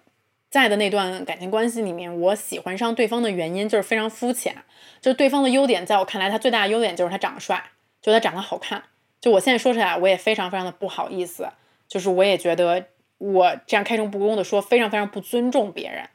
[0.50, 4.56] 在的那段感情关系里面，我喜欢上对方的原因就是非常肤浅，
[5.00, 7.62] 就是对方的优点，在我看来，他最大的优点就是他长得帅，
[8.02, 8.82] 就他长得好看。
[9.20, 11.48] 就我现在说出来，我也非常非常的不好意思，
[11.88, 12.86] 就是我也觉得。
[13.22, 16.08] 我这样开诚布公的说，非常非常不尊重别人。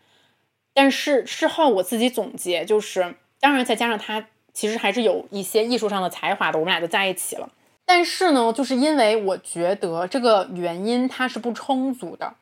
[0.74, 7.52] 但是事后我自己总结，就是当然再加上他其实还是有一些艺术上的才华的，我们俩就在一起了。
[7.86, 12.34] 但是呢，就是因为我觉得这个原因它是不充足的，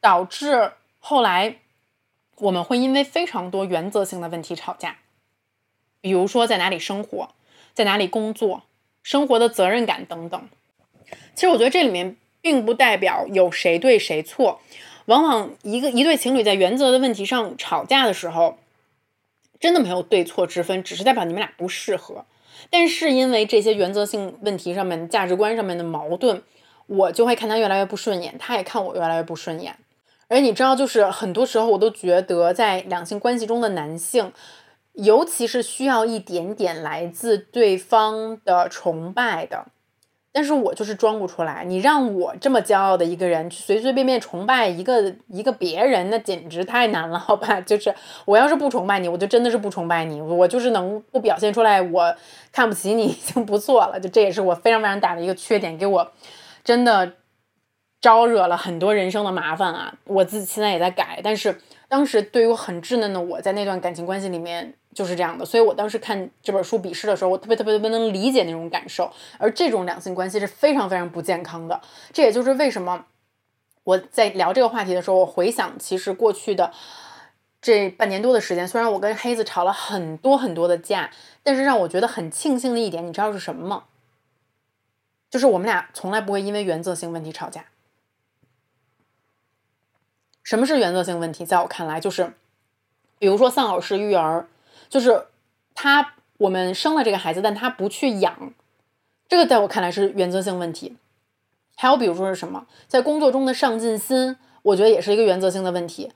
[0.00, 0.72] 导致
[1.08, 1.58] 后来
[2.38, 4.96] 我们会因为非常多原则性的问题吵架，
[6.00, 7.28] 比如说在哪里生活，
[7.72, 8.64] 在哪里工作，
[9.04, 10.48] 生活的责任感等等。
[11.36, 12.16] 其实我觉得这里面。
[12.42, 14.60] 并不代表有谁对谁错，
[15.06, 18.56] 往往一个一对情侣在原则的问题上吵架的时候，
[19.58, 22.24] 真的没有对错之分，只是代表你们俩不适合。
[22.70, 26.40] 但是因为这些原则性问题上面、价值观上面的矛盾，
[26.86, 29.76] 我就会看他越来越不顺眼，他也看我越来越不顺眼。
[30.28, 34.32] 而你知道，就是很多时候我都觉得，在两性关系中的男性，
[34.94, 39.66] 尤其是需要一点点来自对方的崇拜的。
[40.32, 47.58] 但是我就是装不出来，你让我这么骄傲的一个人去随随便便崇拜一个一个别人，那简直太难了，好吧？
[47.64, 47.94] 就是
[48.26, 52.14] 我要是不崇拜你，我就真的是不崇拜你，我就是能不表现出来我
[52.52, 56.12] 看不起你已经不错了，就这也是我非常非常大的一个缺点，给我
[56.62, 57.14] 真的
[58.06, 59.92] 招惹了很多人生的麻烦啊。
[60.04, 69.10] 我自己现在也在改，但是当时对于我很稚嫩的我在那段感情关系里面就是这样的，所以我当时看这本书《笔试》的时候，我特别特别特别能理解那种感受。
[69.38, 71.80] 而这种两性关系是非常非常不健康的，
[72.12, 73.06] 这也就是为什么
[73.82, 76.72] 我在聊这个话题的时候，我回想其实过去的。
[77.60, 81.10] 这半年多的时间，虽然我跟黑子吵了很多很多的架，
[81.42, 83.84] 但是让我觉得很庆幸的一点，你知道是什么吗？
[85.28, 87.64] 就是我们俩从来不会因为原则性问题吵架。
[90.46, 91.44] 什么是原则性问题？
[91.44, 92.34] 在我看来，就是
[93.18, 94.46] 比如说丧偶式育儿，
[94.88, 95.26] 就是
[95.74, 98.52] 他我们生了这个孩子，但他不去养，
[99.28, 100.96] 这个在我看来是原则性问题。
[101.74, 106.12] 还有比如说是什么，在工作中的上进心，我觉得也是一个原则性的问题。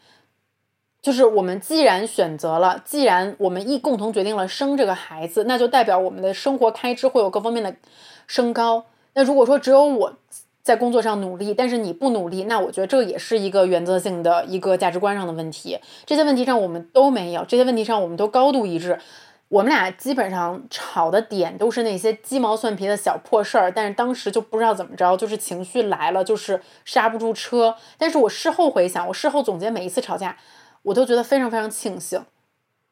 [1.03, 7.75] 就是我们既然选择了，既然我们一共同决定了生这个孩子，那就代表我们的生活开支会有各方面的
[8.29, 8.85] 升高。
[9.15, 10.15] 那如果说只有我
[10.63, 15.79] 在工作上努力，但是你不努力，那我觉得这也是一个原则性的一个价值观上的问题。
[16.07, 18.99] 这些问题上我们都没有，这些问题上我们都高度一致。
[19.49, 27.75] 我们俩基本上吵的点都是那些鸡毛蒜皮的小破事儿，但是当时就不知道怎么着，就是情绪来了，就是刹不住车。
[27.99, 30.37] 但是我事后回想，我事后总结每一次吵架。
[30.83, 32.25] 我都觉得非常非常庆幸，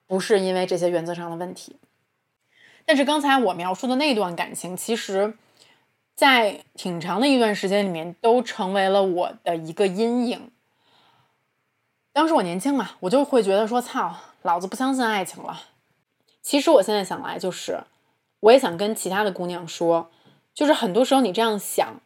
[0.07, 1.77] 不是因为这些原则上的问题。
[2.85, 5.35] 但是刚才我描述的那段感情，其实，
[6.19, 10.51] 在挺长的一段时间里面，都成为了我的一个阴影。
[12.13, 15.63] 当时我年轻嘛，我就会觉得说：“操，老子不相信爱情了。”
[16.43, 17.85] 其实我现在想来，就是
[18.41, 20.11] 我也想跟其他的姑娘说，
[20.53, 22.01] 就是很多时候你这样想，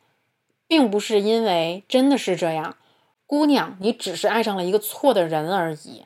[0.66, 2.77] 并不是因为真的是这样。
[3.27, 6.05] 姑娘，你只是爱上了一个错的人而已，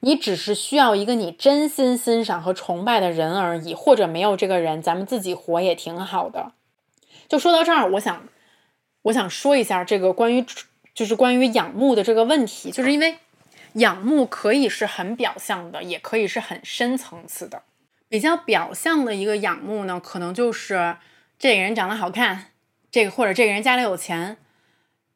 [0.00, 6.52] 你只是需要一个你真心欣赏和崇拜的人而已，或者没有这个人，咱们自己活也挺好的。
[7.28, 8.28] 就说到这儿，我想，
[9.02, 10.44] 我想说一下这个关于，
[10.94, 13.18] 就是关于仰慕的这个问题，就是因为
[13.74, 17.62] 仰慕可以是很表象的，也可以是很深层次的。
[18.08, 20.96] 比较表象的一个仰慕呢，可能就是
[21.38, 22.52] 这个人长得好看，
[22.90, 24.36] 这个或者这个人家里有钱，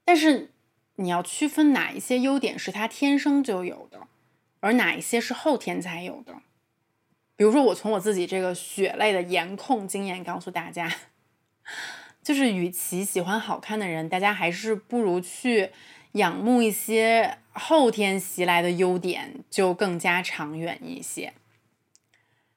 [0.05, 0.51] 但是。
[0.97, 4.01] 你要区分哪一些优点是他天生就有的，
[4.61, 6.35] 而哪一些是后天才有的。
[7.37, 10.93] 比如说，我从我自己这个血泪的颜控经验告诉大家，
[12.31, 15.71] 就是与其喜欢好看的人，大家还是不如去
[16.13, 21.33] 仰慕一些后天袭来的优点，就更加长远一些。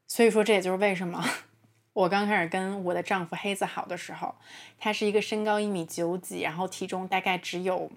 [0.05, 1.27] 所以说，这也就是为什么
[1.93, 4.35] 我刚开始跟我的丈夫黑子好的时候，
[4.77, 7.91] 他是一个身高一米九几，然后体重大概只有。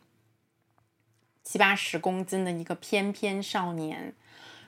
[1.44, 4.14] 七八十公斤的一个翩翩少年，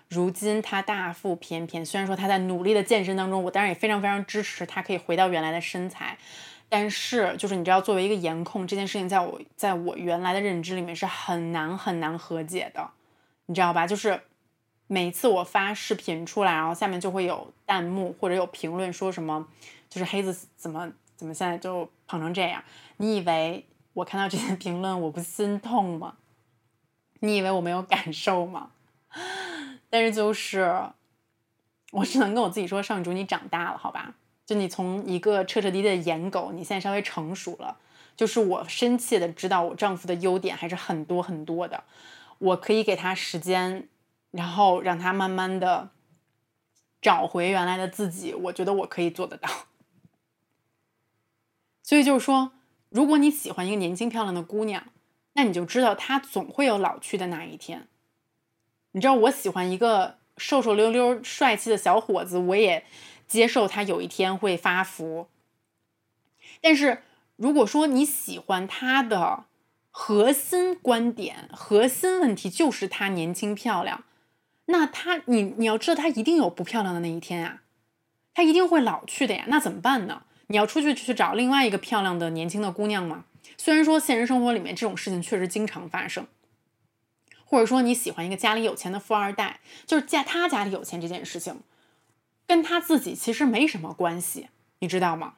[0.09, 1.83] 如今他大腹便便。
[1.87, 6.19] 虽然说他在努力的健身当中，我当然也非常非常支持他可以回到原来的身材。
[6.69, 12.91] 但是，就是你知道，作为一个颜控这件事情，在我在我原来的认知里面是很难很难和解的，
[13.47, 13.87] 你知道吧？
[13.87, 14.23] 就是
[14.87, 19.49] 每次我发视频出来，然后下面就会有弹幕或者有评论说什么，
[19.89, 22.63] 就是黑子怎么怎么现在就胖成这样？
[22.99, 26.17] 你以为我看到这些评论我不心痛吗？
[27.21, 28.71] 你以为我没有感受吗？
[29.91, 30.91] 但是就是，
[31.93, 34.15] 我只能跟我自己说，上主你长大了，好吧？
[34.49, 37.77] 就你从一个彻彻底底的颜狗，你现在稍微成熟了。
[38.17, 41.85] 就是我深切的知道，我丈夫的优点还是很多很多的。
[42.39, 43.87] 我可以给他时间，
[44.31, 45.91] 然后让他慢慢的
[47.03, 48.33] 找回原来的自己。
[48.33, 49.51] 我觉得我可以做得到。
[51.83, 52.53] 所以就是说，
[52.89, 54.85] 如果你喜欢一个年轻漂亮的姑娘。
[55.35, 57.87] 那你就知道她总会有老去的那一天。
[58.91, 62.85] 你知道我喜欢一个瘦瘦溜溜、帅气的小伙子，我也
[63.29, 65.29] 接受他有一天会发福。
[66.61, 67.03] 但是
[67.37, 69.45] 如果说你喜欢他的
[69.91, 74.03] 核心观点、核心问题就是他年轻漂亮，
[74.67, 77.63] 那他你你要知道他一定有不漂亮的那一天啊，
[78.35, 79.45] 他一定会老去的呀。
[79.49, 80.23] 那怎么办呢？
[80.49, 83.27] 你要出去去找另外一个漂亮的年轻的姑娘吗？
[83.57, 86.27] 虽然说现实生活里面这种事情确实经常发生，
[87.45, 91.61] 或者说你喜欢一个家里有钱的富二代，就是家他家里有钱这件事情，
[92.49, 94.49] 跟他自己其实没什么关系，
[94.81, 95.35] 你知道吗？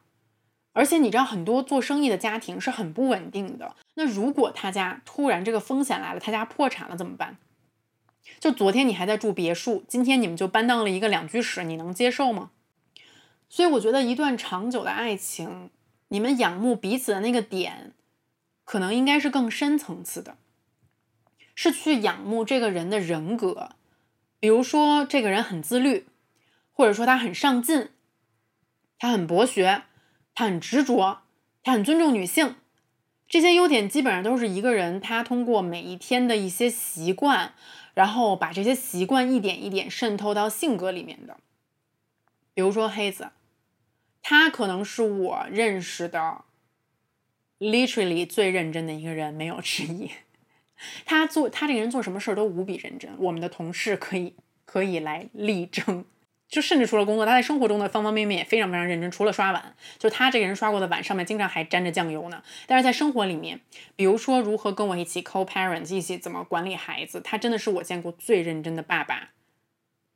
[0.72, 7.36] 而且你知道很多做生意的家庭是很不稳定的，那如果他家突然这个风险来了，他家破产了怎么办？
[8.38, 12.52] 就昨天你还在住别墅，今天你们就搬到了一个两居室，你能接受吗？
[13.48, 15.70] 所以我觉得一段长久的爱情，
[16.08, 17.92] 你们仰慕彼此的那个点。
[18.64, 20.36] 可能应该是更深层次的，
[21.56, 23.70] 是去仰慕这个人的人格，
[24.38, 26.06] 比如说这个人很自律，
[26.80, 27.90] 或者说他很上进，
[28.98, 29.82] 他很博学，
[30.34, 31.20] 他很执着，
[31.62, 32.54] 他很尊重女性，
[33.28, 37.52] 这些优点基本上都是一个人他通过每一天的一些习惯，
[37.92, 41.36] 然后把这些习惯一点一点渗透到性格里面的。
[42.54, 43.28] 比如说黑子，
[44.22, 46.44] 他可能是我认识的
[47.58, 50.10] literally 最认真的一个人，没有之一。
[51.04, 56.06] 他做他这个人做什么事儿都无比认真，我们的同事可以可以来力争。
[56.50, 59.08] 就甚至除了工作，他在生活中的方方面面也非常非常认真。
[59.08, 62.42] 除了刷碗，就他这个人刷过的碗上面经常还沾着酱油呢。
[62.66, 63.60] 但是在生活里面，
[63.94, 69.30] 比如说如何跟我一起 co-parent，一起怎么管理孩子，他真的是我见过最认真的爸爸。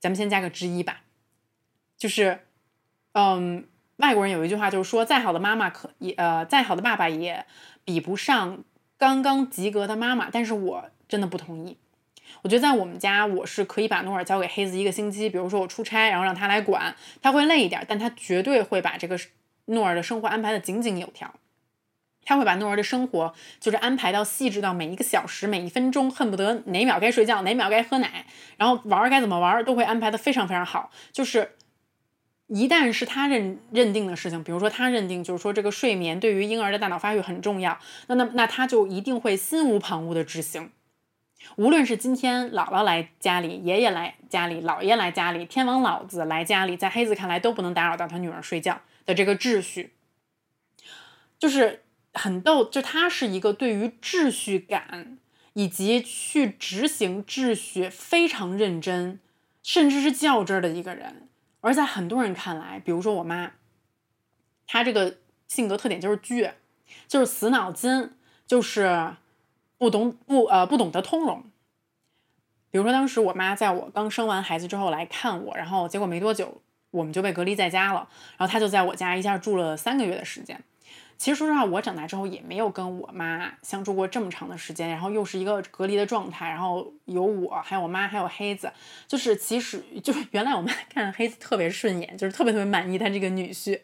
[0.01, 1.03] 咱们先加个之一吧，
[1.97, 2.41] 就是，
[3.13, 3.69] 嗯，
[3.99, 7.47] 外国人有一句话就是说，再好的妈妈可也呃，再好的爸爸也
[7.85, 8.65] 比不上
[8.99, 10.31] 刚刚及格的妈妈。
[10.31, 11.79] 但是我真的不同意。
[12.45, 19.19] 我觉得在我们家，我是可以把诺尔交给黑子一个星期，比如说我出差，然后让他来管，他会累一点，但他绝对会把这个
[19.65, 21.35] 诺尔的生活安排的井井有条。
[22.27, 28.27] 他会把诺尔的生活就是安排到细致到每一个小时、每一分钟，恨不得哪秒该睡觉，哪秒该喝奶，
[28.59, 30.91] 然后玩该怎么玩，都会安排的非常非常好。
[31.13, 31.53] 就是
[32.49, 37.79] 一旦是他认认定的事情，比如说他认定就是说这个睡眠对于婴儿的大脑发育很重要，
[38.09, 40.71] 那那那他就一定会心无旁骛的执行。
[41.57, 49.93] 无论是今天姥姥来家里，爷爷来家里，姥爷来家里，天王老子来家里，在黑子看来都不能打扰到他女儿睡觉的这个秩序，
[51.39, 51.83] 就是
[52.13, 52.65] 很逗。
[52.65, 55.19] 就他是一个对于秩序感
[55.53, 59.21] 以及去执行秩序非常认真，
[59.63, 61.29] 甚至是较真的一个人。
[61.61, 63.53] 而在很多人看来，比如说我妈，
[64.67, 66.55] 她这个性格特点就是倔，
[67.07, 68.11] 就是死脑筋，
[68.47, 69.15] 就是。
[69.85, 71.43] 不懂不呃不懂得通融，
[72.71, 78.09] 比如说当时我妈在我刚生完孩子之后来看我，然后结果没多久我们就被隔离在家了，
[78.39, 80.59] 然后她就在我家一下住了三个月的时间。
[81.19, 88.73] 其实说实话，我长大之后也没有跟我妈相处过这么长的时间，然后又是一个隔离的状态，然后有我还有我妈还有黑子，
[89.07, 93.79] 就是其实就是原来我妈 看黑子特别顺眼，就是特别特别满意他这个女婿，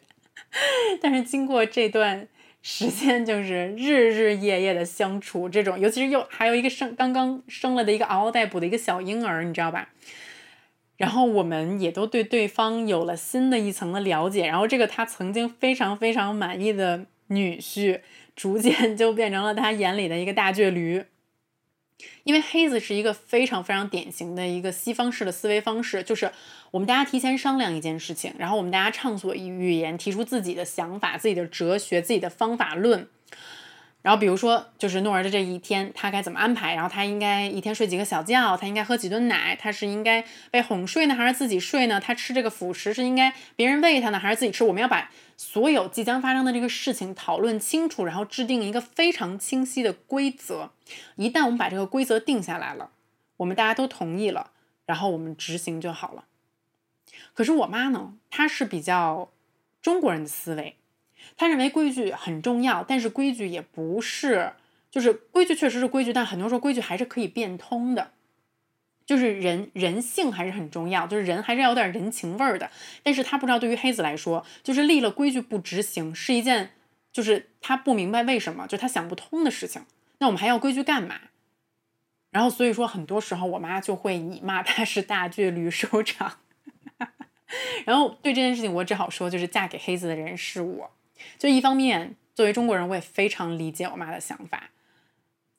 [0.99, 2.27] 但是经过这段。
[2.61, 9.89] 时间就是日日夜夜的相处，这种尤其是又还有一个生刚刚生了的一个嗷嗷待哺的一个小婴儿，你知道吧？
[10.97, 18.01] 然后我们也都对对方有了新的一层的了解，然后这个他曾经非常非常满意的女婿，
[18.35, 21.03] 逐渐就变成了他眼里的一个大倔驴。
[22.23, 26.31] 因为黑子是一个非常非常典型的一个西方式的思维方式，就是
[26.71, 33.07] 我们大家提前商量一件事情，然后我们大家畅所欲言，提出自己的想法、自己的哲学、自己的方法论。
[34.01, 36.73] 然后比如说，就是诺儿的这一天，他该怎么安排？
[36.73, 38.57] 然后他应该一天睡几个小觉？
[38.57, 39.55] 他应该喝几顿奶？
[39.55, 41.99] 他是应该被哄睡呢，还是自己睡呢？
[41.99, 44.63] 他吃这个辅食是应该别人喂他呢，还是自己吃？
[44.63, 50.71] 我们要把所有即将发生的这个事情讨论清楚，然后制定一个非常清晰的规则。
[51.15, 52.89] 一旦我们把这个规则定下来了，
[53.37, 54.49] 我们大家都同意了，
[54.87, 56.25] 然后我们执行就好了。
[57.33, 59.29] 可是我妈呢，她是比较
[59.79, 60.75] 中国人的思维。
[61.37, 64.53] 他认为规矩很重要，但是规矩也不是，
[64.89, 68.11] 就是规矩确实是规矩，但很多时候规矩还是可以变通的，
[69.05, 72.69] 就是人人性还是很重要，就是人还是要有点人情味儿的。
[73.03, 76.71] 但是他不知道，对于黑子来说，就是立了规矩不执行是一件，
[77.11, 79.85] 就是他不明白为什么，就他想不通的事情。
[80.19, 81.15] 那我们还要规矩干嘛？
[82.29, 86.37] 然后所以说，很多时候我妈就会以骂他是大倔驴收场。
[87.85, 90.91] 然后对这件事情，我只好说，就是嫁给黑子的人是我。
[91.37, 94.69] 就一方面，作为中国人，我也非常理解我妈的想法。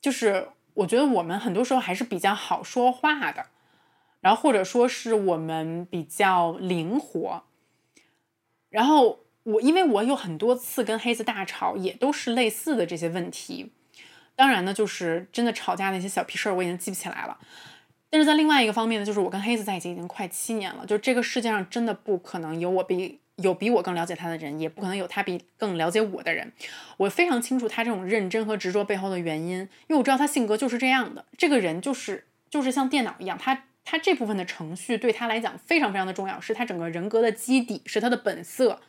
[0.01, 3.45] 就是我觉得我们很多时候还是比较好说话的，
[4.21, 7.43] 然后或者说是我们比较灵活。
[8.69, 13.71] 然后我因为我有很多次跟黑子大吵，也都是类似的这些问题。
[14.35, 17.37] 当然呢，就是真的吵架那些小屁事儿，我已经记不起来了。
[18.09, 23.19] 但是在另外一个方面呢，就是我跟黑子在一起已经快七年了，就这个世界上真的不可能有我比。
[23.37, 26.51] 有比我更了解他的人，也不可能有他比更了解我的人。
[26.97, 31.25] 我非常清楚他这种认真和执着背后的原因，因为我知道他性格就是这样的。
[31.35, 38.79] 这个人就是就是像电脑一样，他他这部分的程序对他来讲非常非常的重要，是他整个人格的基底，是他的本色。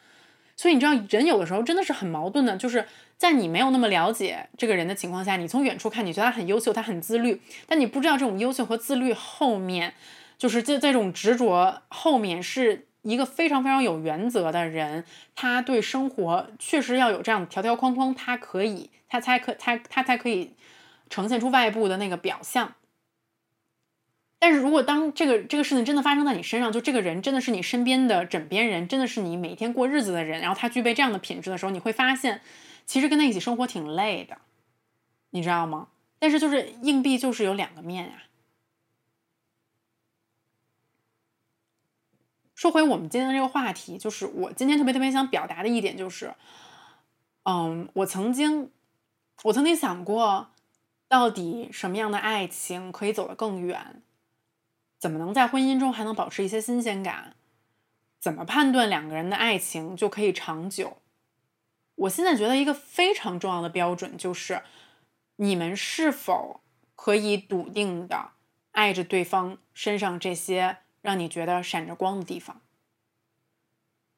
[0.56, 2.86] 所以你知道，人有的时候真的是很矛盾的，就是
[3.16, 9.94] 在你没有那么了解这个人的情况下，你从远处看，你觉得他很优秀，他很自律，但你不知道这种优秀和自律后面，
[10.36, 12.86] 就是这这种执着后面是。
[13.04, 15.04] 一个非常非常有原则的人，
[15.36, 20.54] 他对生活确实要有这样的条条框框，他可以，他才可，他他才可以
[21.08, 22.74] 呈现出外部的那个表象。
[24.38, 32.40] 但是如果当这个这个事情真的发生在你身上，就这个人真的是你身边的枕边人，真的是你每天过日子的人，然后他具备这样的品质的时候，你会发现，
[32.84, 34.38] 其实跟他一起生活挺累的。
[35.30, 35.88] 你知道吗？
[36.18, 38.22] 但是就是硬币就是有两个面呀。
[42.54, 46.34] 说回我们今天的这个话题，就是我今天特别特别想表达的一点就是，
[47.42, 48.70] 嗯，我曾经，
[49.42, 50.50] 我曾经想过，
[51.08, 54.02] 到底什么样的爱情可以走得更远？
[54.98, 57.34] 怎么能在婚姻中还能保持一些新鲜感？
[58.20, 60.98] 怎么判断两个人的爱情就可以长久？
[61.96, 64.62] 我现在觉得一个非常重要的标准就是，
[65.36, 66.60] 你们是否
[66.94, 68.30] 可以笃定的
[68.70, 70.78] 爱着对方身上这些。
[71.04, 72.62] 让你觉得闪着光的地方，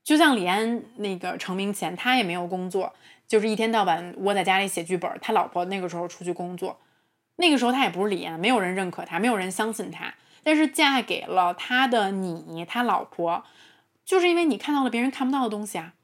[0.04, 2.94] 就像李安那个成名前，他也没有工作，
[3.26, 5.10] 就是一天到晚窝在家里写剧本。
[5.20, 6.78] 他老婆那个时候出去工作，
[7.38, 10.14] 那个时候他也不是李安，没有人认可他，没有人相信他。
[10.44, 13.44] 但是嫁给了他的你，他老婆，
[14.04, 15.94] 就是因为你看到了别人看不到的东西啊。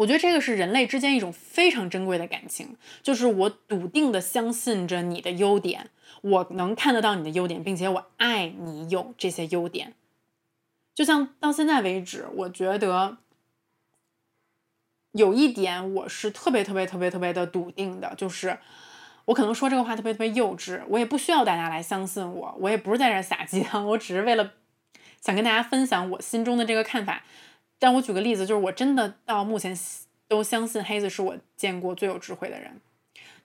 [0.00, 5.90] 我觉得这个是人类之间一种非常珍贵的感情，就是我笃定的相信着你的优点，
[6.22, 9.92] 我能看得到你的优点，并且我爱你有这些优点。
[10.94, 13.18] 就像到现在为止，我觉得
[15.12, 18.58] 有一点我是特别特别特别特别的笃定的，就是
[19.26, 24.52] 我可能说这个话特别特别幼稚，我也不需要大家来相信我，我也不是在这撒鸡汤，我只是为了
[25.20, 27.22] 想跟大家分享我心中的这个看法。
[27.80, 29.76] 但我举个例子，就是我真的到目前
[30.28, 32.80] 都相信黑子是我见过最有智慧的人，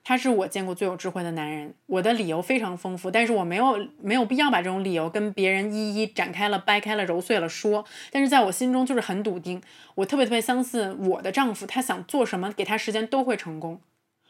[0.04, 1.74] 他是我见过最有智慧的男人。
[1.86, 7.84] 我的理由非常丰富，但是我没有没有必要把这种理由跟别人一一展开了、掰开了、揉碎了说。
[8.12, 9.60] 但是在我心中就是很笃定，
[9.96, 13.80] 我特别特别相信我的丈夫，他想做什么，给他时间都会成功。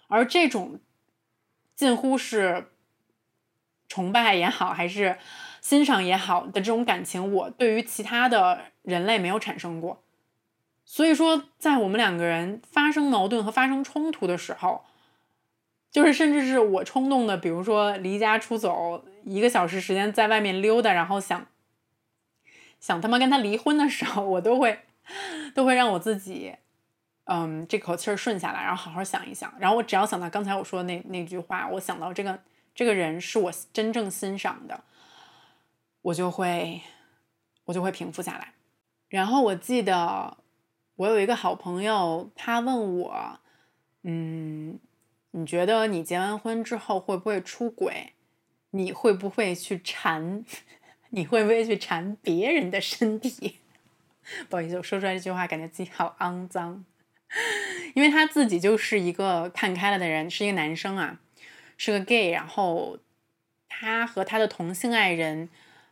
[0.08, 0.78] 而这种
[1.74, 2.68] 近乎是
[3.88, 5.18] 崇拜也好，还是
[5.66, 8.60] 欣赏也好的这种感情，我对于其他的。
[8.86, 10.00] 人类没有产生过，
[10.84, 14.84] 所以说，在我们两个人发生矛盾和发生冲突的时候，
[15.90, 21.48] 就是甚至是我冲动的，比如说离家出走一个小时时间，在外面溜达，然后想
[22.78, 24.78] 想他妈跟他离婚的时候，我都会
[25.52, 26.54] 都会让我自己，
[27.24, 29.52] 嗯，这口气儿顺下来，然后好好想一想。
[29.58, 32.38] 然后我只要想到刚才我说的那那句话，我想到这个
[32.72, 34.84] 这个人是我真正欣赏的，
[36.06, 36.82] 我就会
[37.64, 38.54] 我就会平复下来。
[39.08, 40.36] 然后我记得
[40.94, 43.40] 我有一个好朋友，他问我，
[44.02, 44.78] 嗯，
[45.32, 48.12] 你觉得你结完婚之后会不会出轨？
[48.70, 50.44] 你会不会去缠？
[51.10, 53.58] 你会不会去缠别人的身体？
[54.48, 56.84] 不好意思，我说出来这句话，感觉自己好肮脏，
[57.94, 61.18] 因为他自己就是一个看开了的人，是一个男生啊，
[61.76, 62.98] 是个 gay，然后
[63.68, 65.48] 他和他的同性爱人。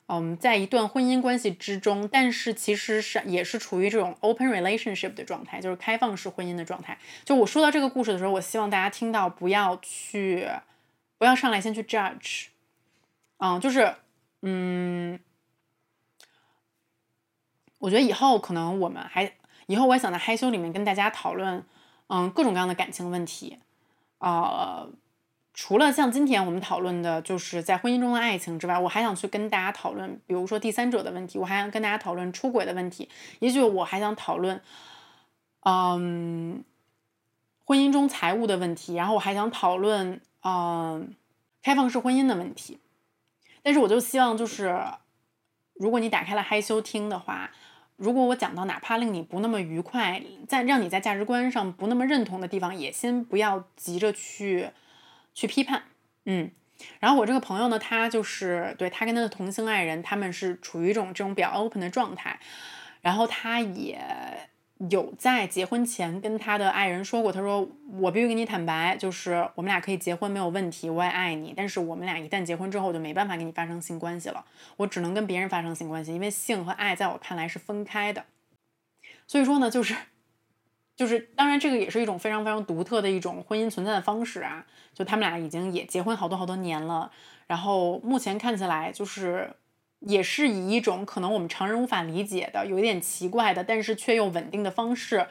[0.06, 6.98] 嗯，在一段婚姻关系之中，但是其实是也是处于这种 open relationship 的状态，就是开放式婚姻的状态。
[7.24, 10.46] 就我说到这个故事的时候，我希望大家听到，不要去，
[11.16, 12.48] 不要上来先去 judge。
[13.38, 13.94] 嗯，就是，
[14.42, 15.18] 嗯，
[17.78, 19.32] 我觉得以后可能我们还，
[19.66, 21.64] 以后我也想在害羞里面跟大家讨论，
[22.08, 23.58] 嗯，各种各样的感情问题，
[24.18, 24.86] 啊。
[25.54, 34.60] 除了像今天我们讨论的，就是在婚姻中的爱情之外，我还想去跟大家讨论，比如说第三者的问题，我还想跟大家讨论出轨的问题，也许我还想讨论，
[35.60, 36.64] 嗯，
[37.64, 41.14] 婚姻中财务的问题，然后我还想讨论，嗯，
[41.62, 42.80] 开放式婚姻的问题。
[43.62, 44.76] 但是我就希望，就是
[45.74, 47.52] 如果你打开了害羞听的话，
[47.94, 54.70] 如果我讲到哪怕令你不那么愉快，在让你在价值观上不那么认同的地方，也先不要急着去。
[55.34, 55.82] 去批判，
[56.24, 56.50] 嗯，
[57.00, 62.38] 然后我这个朋友呢，他就是对他跟他的同性爱人，他们是处于一种这种比较 open 的状态，
[63.00, 64.00] 然后他也
[64.90, 67.68] 有在结婚前跟他的爱人说过，他说
[68.00, 74.44] 我必须跟你坦白，就是我们俩可以结婚没有问题，我也爱你，但是我们俩一旦结婚之后，就没办法跟你发生性关系了，
[74.76, 78.24] 我只能跟别人发生性关系，因为性和爱在我看来是分开的，
[79.26, 79.94] 所以说呢，就是。
[80.96, 84.64] 就是，当然，这个也是一种非常非常独特的一种婚姻存在的方式啊。
[84.94, 87.10] 就他们俩已经也结婚好多好多年了，
[87.48, 89.52] 然后目前看起来就是
[89.98, 95.26] 也是以一种可能我们常人无法理解的、有一点奇怪的，但是却又稳定的方式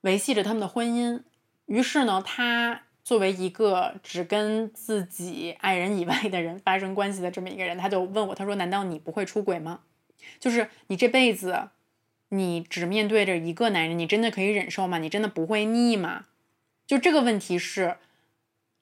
[0.00, 1.22] 维系着他们的婚姻。
[1.66, 9.82] 于是呢，他作为一个只跟自己爱人以外的人发生关系的这么一个人，他就问我，他说：“难道你不会出轨吗？
[10.40, 11.68] 就是你这辈子。”
[12.30, 14.98] 你只面对着一个男人，你真的可以忍受吗？
[14.98, 16.26] 你真的不会腻吗？
[16.86, 17.96] 就这个问题是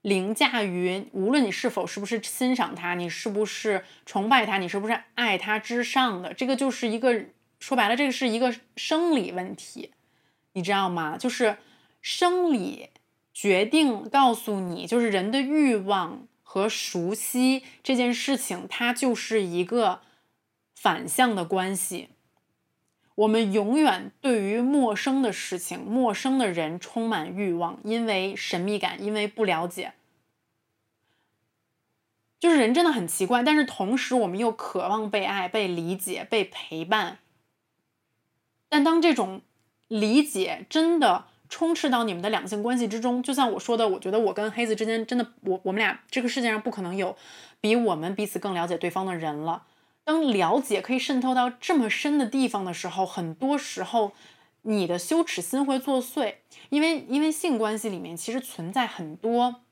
[0.02, 6.32] 凌驾于无论你是否是不是欣赏他，你是不是崇拜他，你是不是爱他之上的。
[6.32, 7.24] 这个就是一个
[7.58, 9.92] 说白了，这个是一个生理问题，
[10.52, 11.16] 你知道吗？
[11.16, 11.56] 就是
[12.00, 12.90] 生理
[13.32, 20.00] 决定告诉你，就是人的欲望和熟悉这件事情，它就是一个
[20.74, 22.10] 反向的关系。
[23.16, 29.94] 我们永远对于陌生的事情、陌生的人充满欲望，因为神秘感，因为不了解。
[32.38, 37.18] 就是人真的很奇怪，但是同时我们又渴望被爱、被理解、被陪伴。
[38.68, 39.40] 但当这种
[39.88, 47.16] 理解真的充斥到你们的两性关系之中，就像我说的，我觉得我跟黑子之间真的，我我们俩这个世界上不可能有
[47.62, 49.62] 比我们彼此更了解对方的人了。
[50.06, 54.12] 当了解可以渗透到这么深的地方的时候，很多时候
[54.62, 56.36] 你的羞耻心会作祟，
[56.68, 59.62] 因为因为性关系里面其实存在很多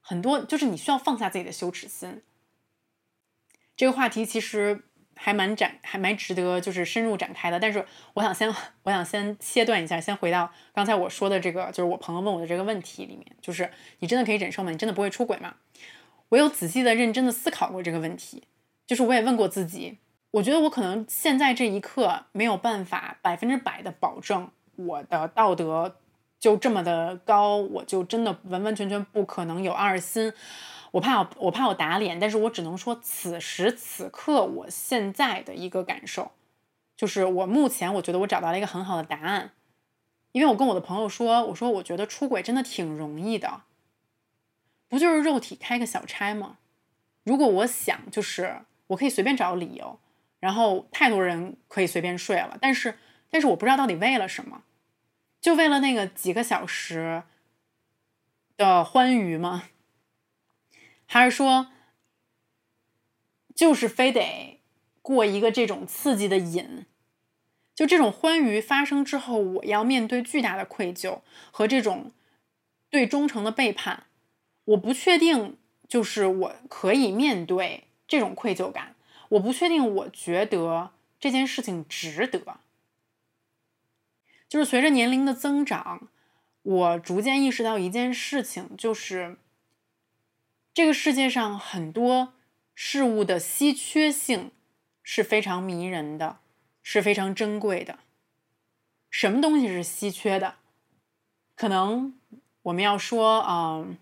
[0.00, 2.20] 很多，就是你需要放下自己的羞耻心。
[3.76, 4.82] 这个话题其实
[5.14, 7.60] 还蛮展，还蛮值得就是深入展开的。
[7.60, 8.52] 但是我想先
[8.82, 13.70] 我想先切断一下，先回到刚才我说的这个，就是我朋友问我的这个问题里面，就是
[14.00, 14.72] 你真的可以忍受吗？
[14.72, 15.54] 你真的不会出轨吗？
[16.30, 18.42] 我有仔细的、认真的思考过这个问题。
[18.86, 19.98] 就是我也问过自己，
[20.32, 25.96] 我觉得我可能现在这一刻没有办法百分之百的保证我的道德
[26.38, 30.32] 就这么的高，我就真的完完全全不可能有二心。
[30.90, 36.32] 我怕我我怕我打脸，但是我只能说此时此刻我现在的一个感受，
[36.96, 39.52] 就是我目前我觉得我找到了一个很好的答案，
[40.32, 43.62] 因为我跟我的朋友说，我说我觉得出轨真的挺容易的，
[44.88, 46.58] 不就是肉体开个小差吗？
[47.22, 48.62] 如果我想就是。
[48.92, 49.98] 我可以随便找理由，
[50.40, 52.98] 然后太多人可以随便睡了，但是
[53.30, 54.62] 但是我不知道到底为了什么，
[55.40, 57.22] 就为了那个几个小时
[58.56, 59.64] 的欢愉吗？
[61.06, 61.68] 还是说
[63.54, 64.60] 就是非得
[65.02, 66.86] 过一个这种刺激的瘾？
[67.74, 71.20] 就这种欢愉发生之后，我要面对巨大的愧疚
[71.50, 72.12] 和这种
[72.90, 74.04] 对忠诚的背叛，
[74.64, 75.56] 我不确定，
[75.88, 77.84] 就是我可以面对。
[78.12, 78.94] 这种愧疚感，
[79.30, 79.94] 我不确定。
[79.94, 82.58] 我觉得这件事情值得。
[84.46, 86.08] 就是随着年龄的增长，
[86.60, 89.38] 我逐渐意识到一件事情，就是
[90.74, 92.34] 这个世界上很多
[92.74, 94.50] 事物的稀缺性
[95.02, 96.40] 是非常迷人的，
[96.82, 97.98] 是非常珍贵的。
[99.08, 100.56] 什么东西是稀缺的？
[101.54, 102.12] 可能
[102.60, 103.96] 我们要说，嗯，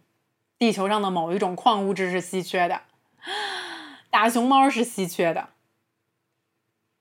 [0.58, 2.82] 地球上的某一种矿物质是稀缺的。
[4.10, 5.50] 大熊猫是稀缺的，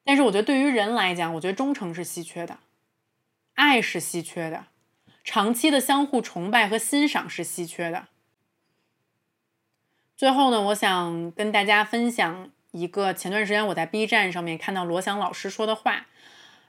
[0.04, 2.60] 但是我觉得对于人来讲，我觉得忠诚是稀缺的，
[3.56, 4.68] 爱是稀缺的，
[5.24, 8.08] 长期的相互崇拜和欣赏是稀缺的。
[10.16, 16.06] 最后呢，我想跟大家分享一个前段时间我在 B 站上面看到罗翔老师说的话，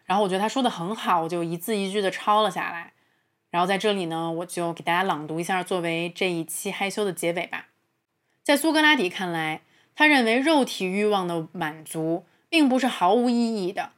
[0.07, 2.95] 然后我觉得他说的很好，我就一字一句的抄了下来，
[3.51, 7.66] 然后在这里呢，我就给大家朗读一下，作为这一期害羞的结尾吧。
[8.43, 9.61] 在苏格拉底看来。
[10.01, 13.92] 他认为肉体欲望的满足并不是毫无意义的，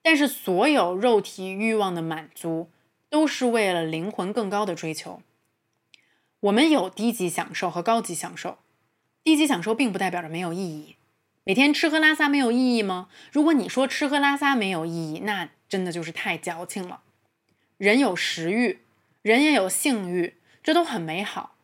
[0.00, 2.70] 但是所有肉体欲望的满足
[3.10, 5.20] 都是为了灵魂更高的追求。
[6.38, 8.58] 我们有低级享受和高级享受，
[9.24, 10.94] 低级享受并不代表着没有意义。
[11.42, 13.08] 每天吃喝拉撒没有意义吗？
[13.32, 17.00] 如果你说吃喝拉撒没有意义，那真的就是太矫情了。
[17.78, 18.78] 人有食欲，
[19.22, 21.56] 人也有性欲，这都很美好，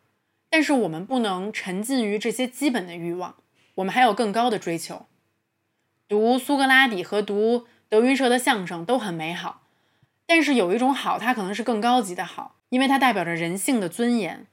[0.50, 3.36] 但是我们不能沉浸于这些基本的欲望。
[3.78, 5.06] 我们还有更高的追求。
[6.08, 9.62] 读苏格拉底和读德云社的相声都很美好，
[10.26, 14.46] 但是有一种好，它可能是更高级的好，因为它代表着人性的尊严。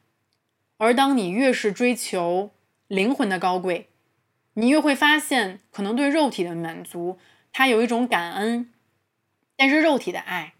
[0.77, 2.51] 而当你越是追求
[2.87, 3.89] 灵魂的高贵，
[4.53, 7.17] 你越会发现，可能对肉体的满足，
[7.51, 8.71] 它有一种感恩，
[9.55, 10.53] 但是肉体的爱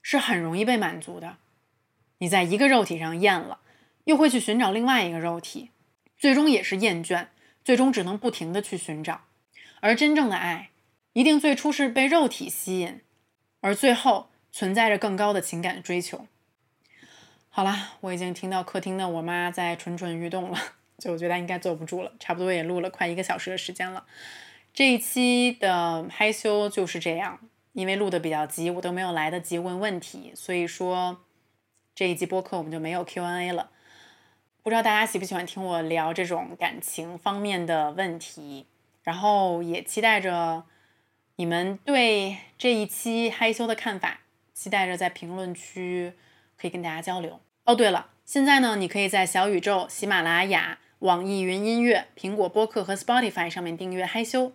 [0.00, 1.36] 是很容易被满足的。
[2.18, 3.58] 你在一个肉体上厌了，
[4.04, 5.70] 又会去寻找另外一个肉体，
[6.16, 7.26] 最终也是厌倦。
[7.64, 9.22] 最终只能不停的去寻找，
[9.80, 10.70] 而真正的爱，
[11.12, 13.00] 一定最初是被肉体吸引，
[13.60, 16.26] 而最后存在着更高的情感追求。
[17.48, 20.58] 好啦，我已经听到客厅的我妈在蠢蠢欲动了，
[20.98, 24.06] 就我觉得应该坐不住了，差不多也录了快一个小时的时间了。
[24.72, 27.40] 这一期的害羞就是这样，
[27.72, 31.20] 因为录的比较急，我都没有来得及问问题，所以说
[31.94, 33.70] 这一集播客我们就没有 Q&A 了。
[34.62, 38.66] 不知道大家喜不喜欢听我聊这种感情方面的问题，
[39.02, 40.64] 然后也期待着
[41.36, 44.20] 你们对这一期害羞的看法，
[44.52, 46.12] 期待着在评论区
[46.58, 47.40] 可以跟大家交流。
[47.64, 54.52] 哦，对了，现在呢，你可以在小宇宙、喜马拉雅、网易云音乐、苹果播客和 Spotify 上面订阅害羞。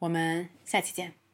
[0.00, 1.27] 我们下期见。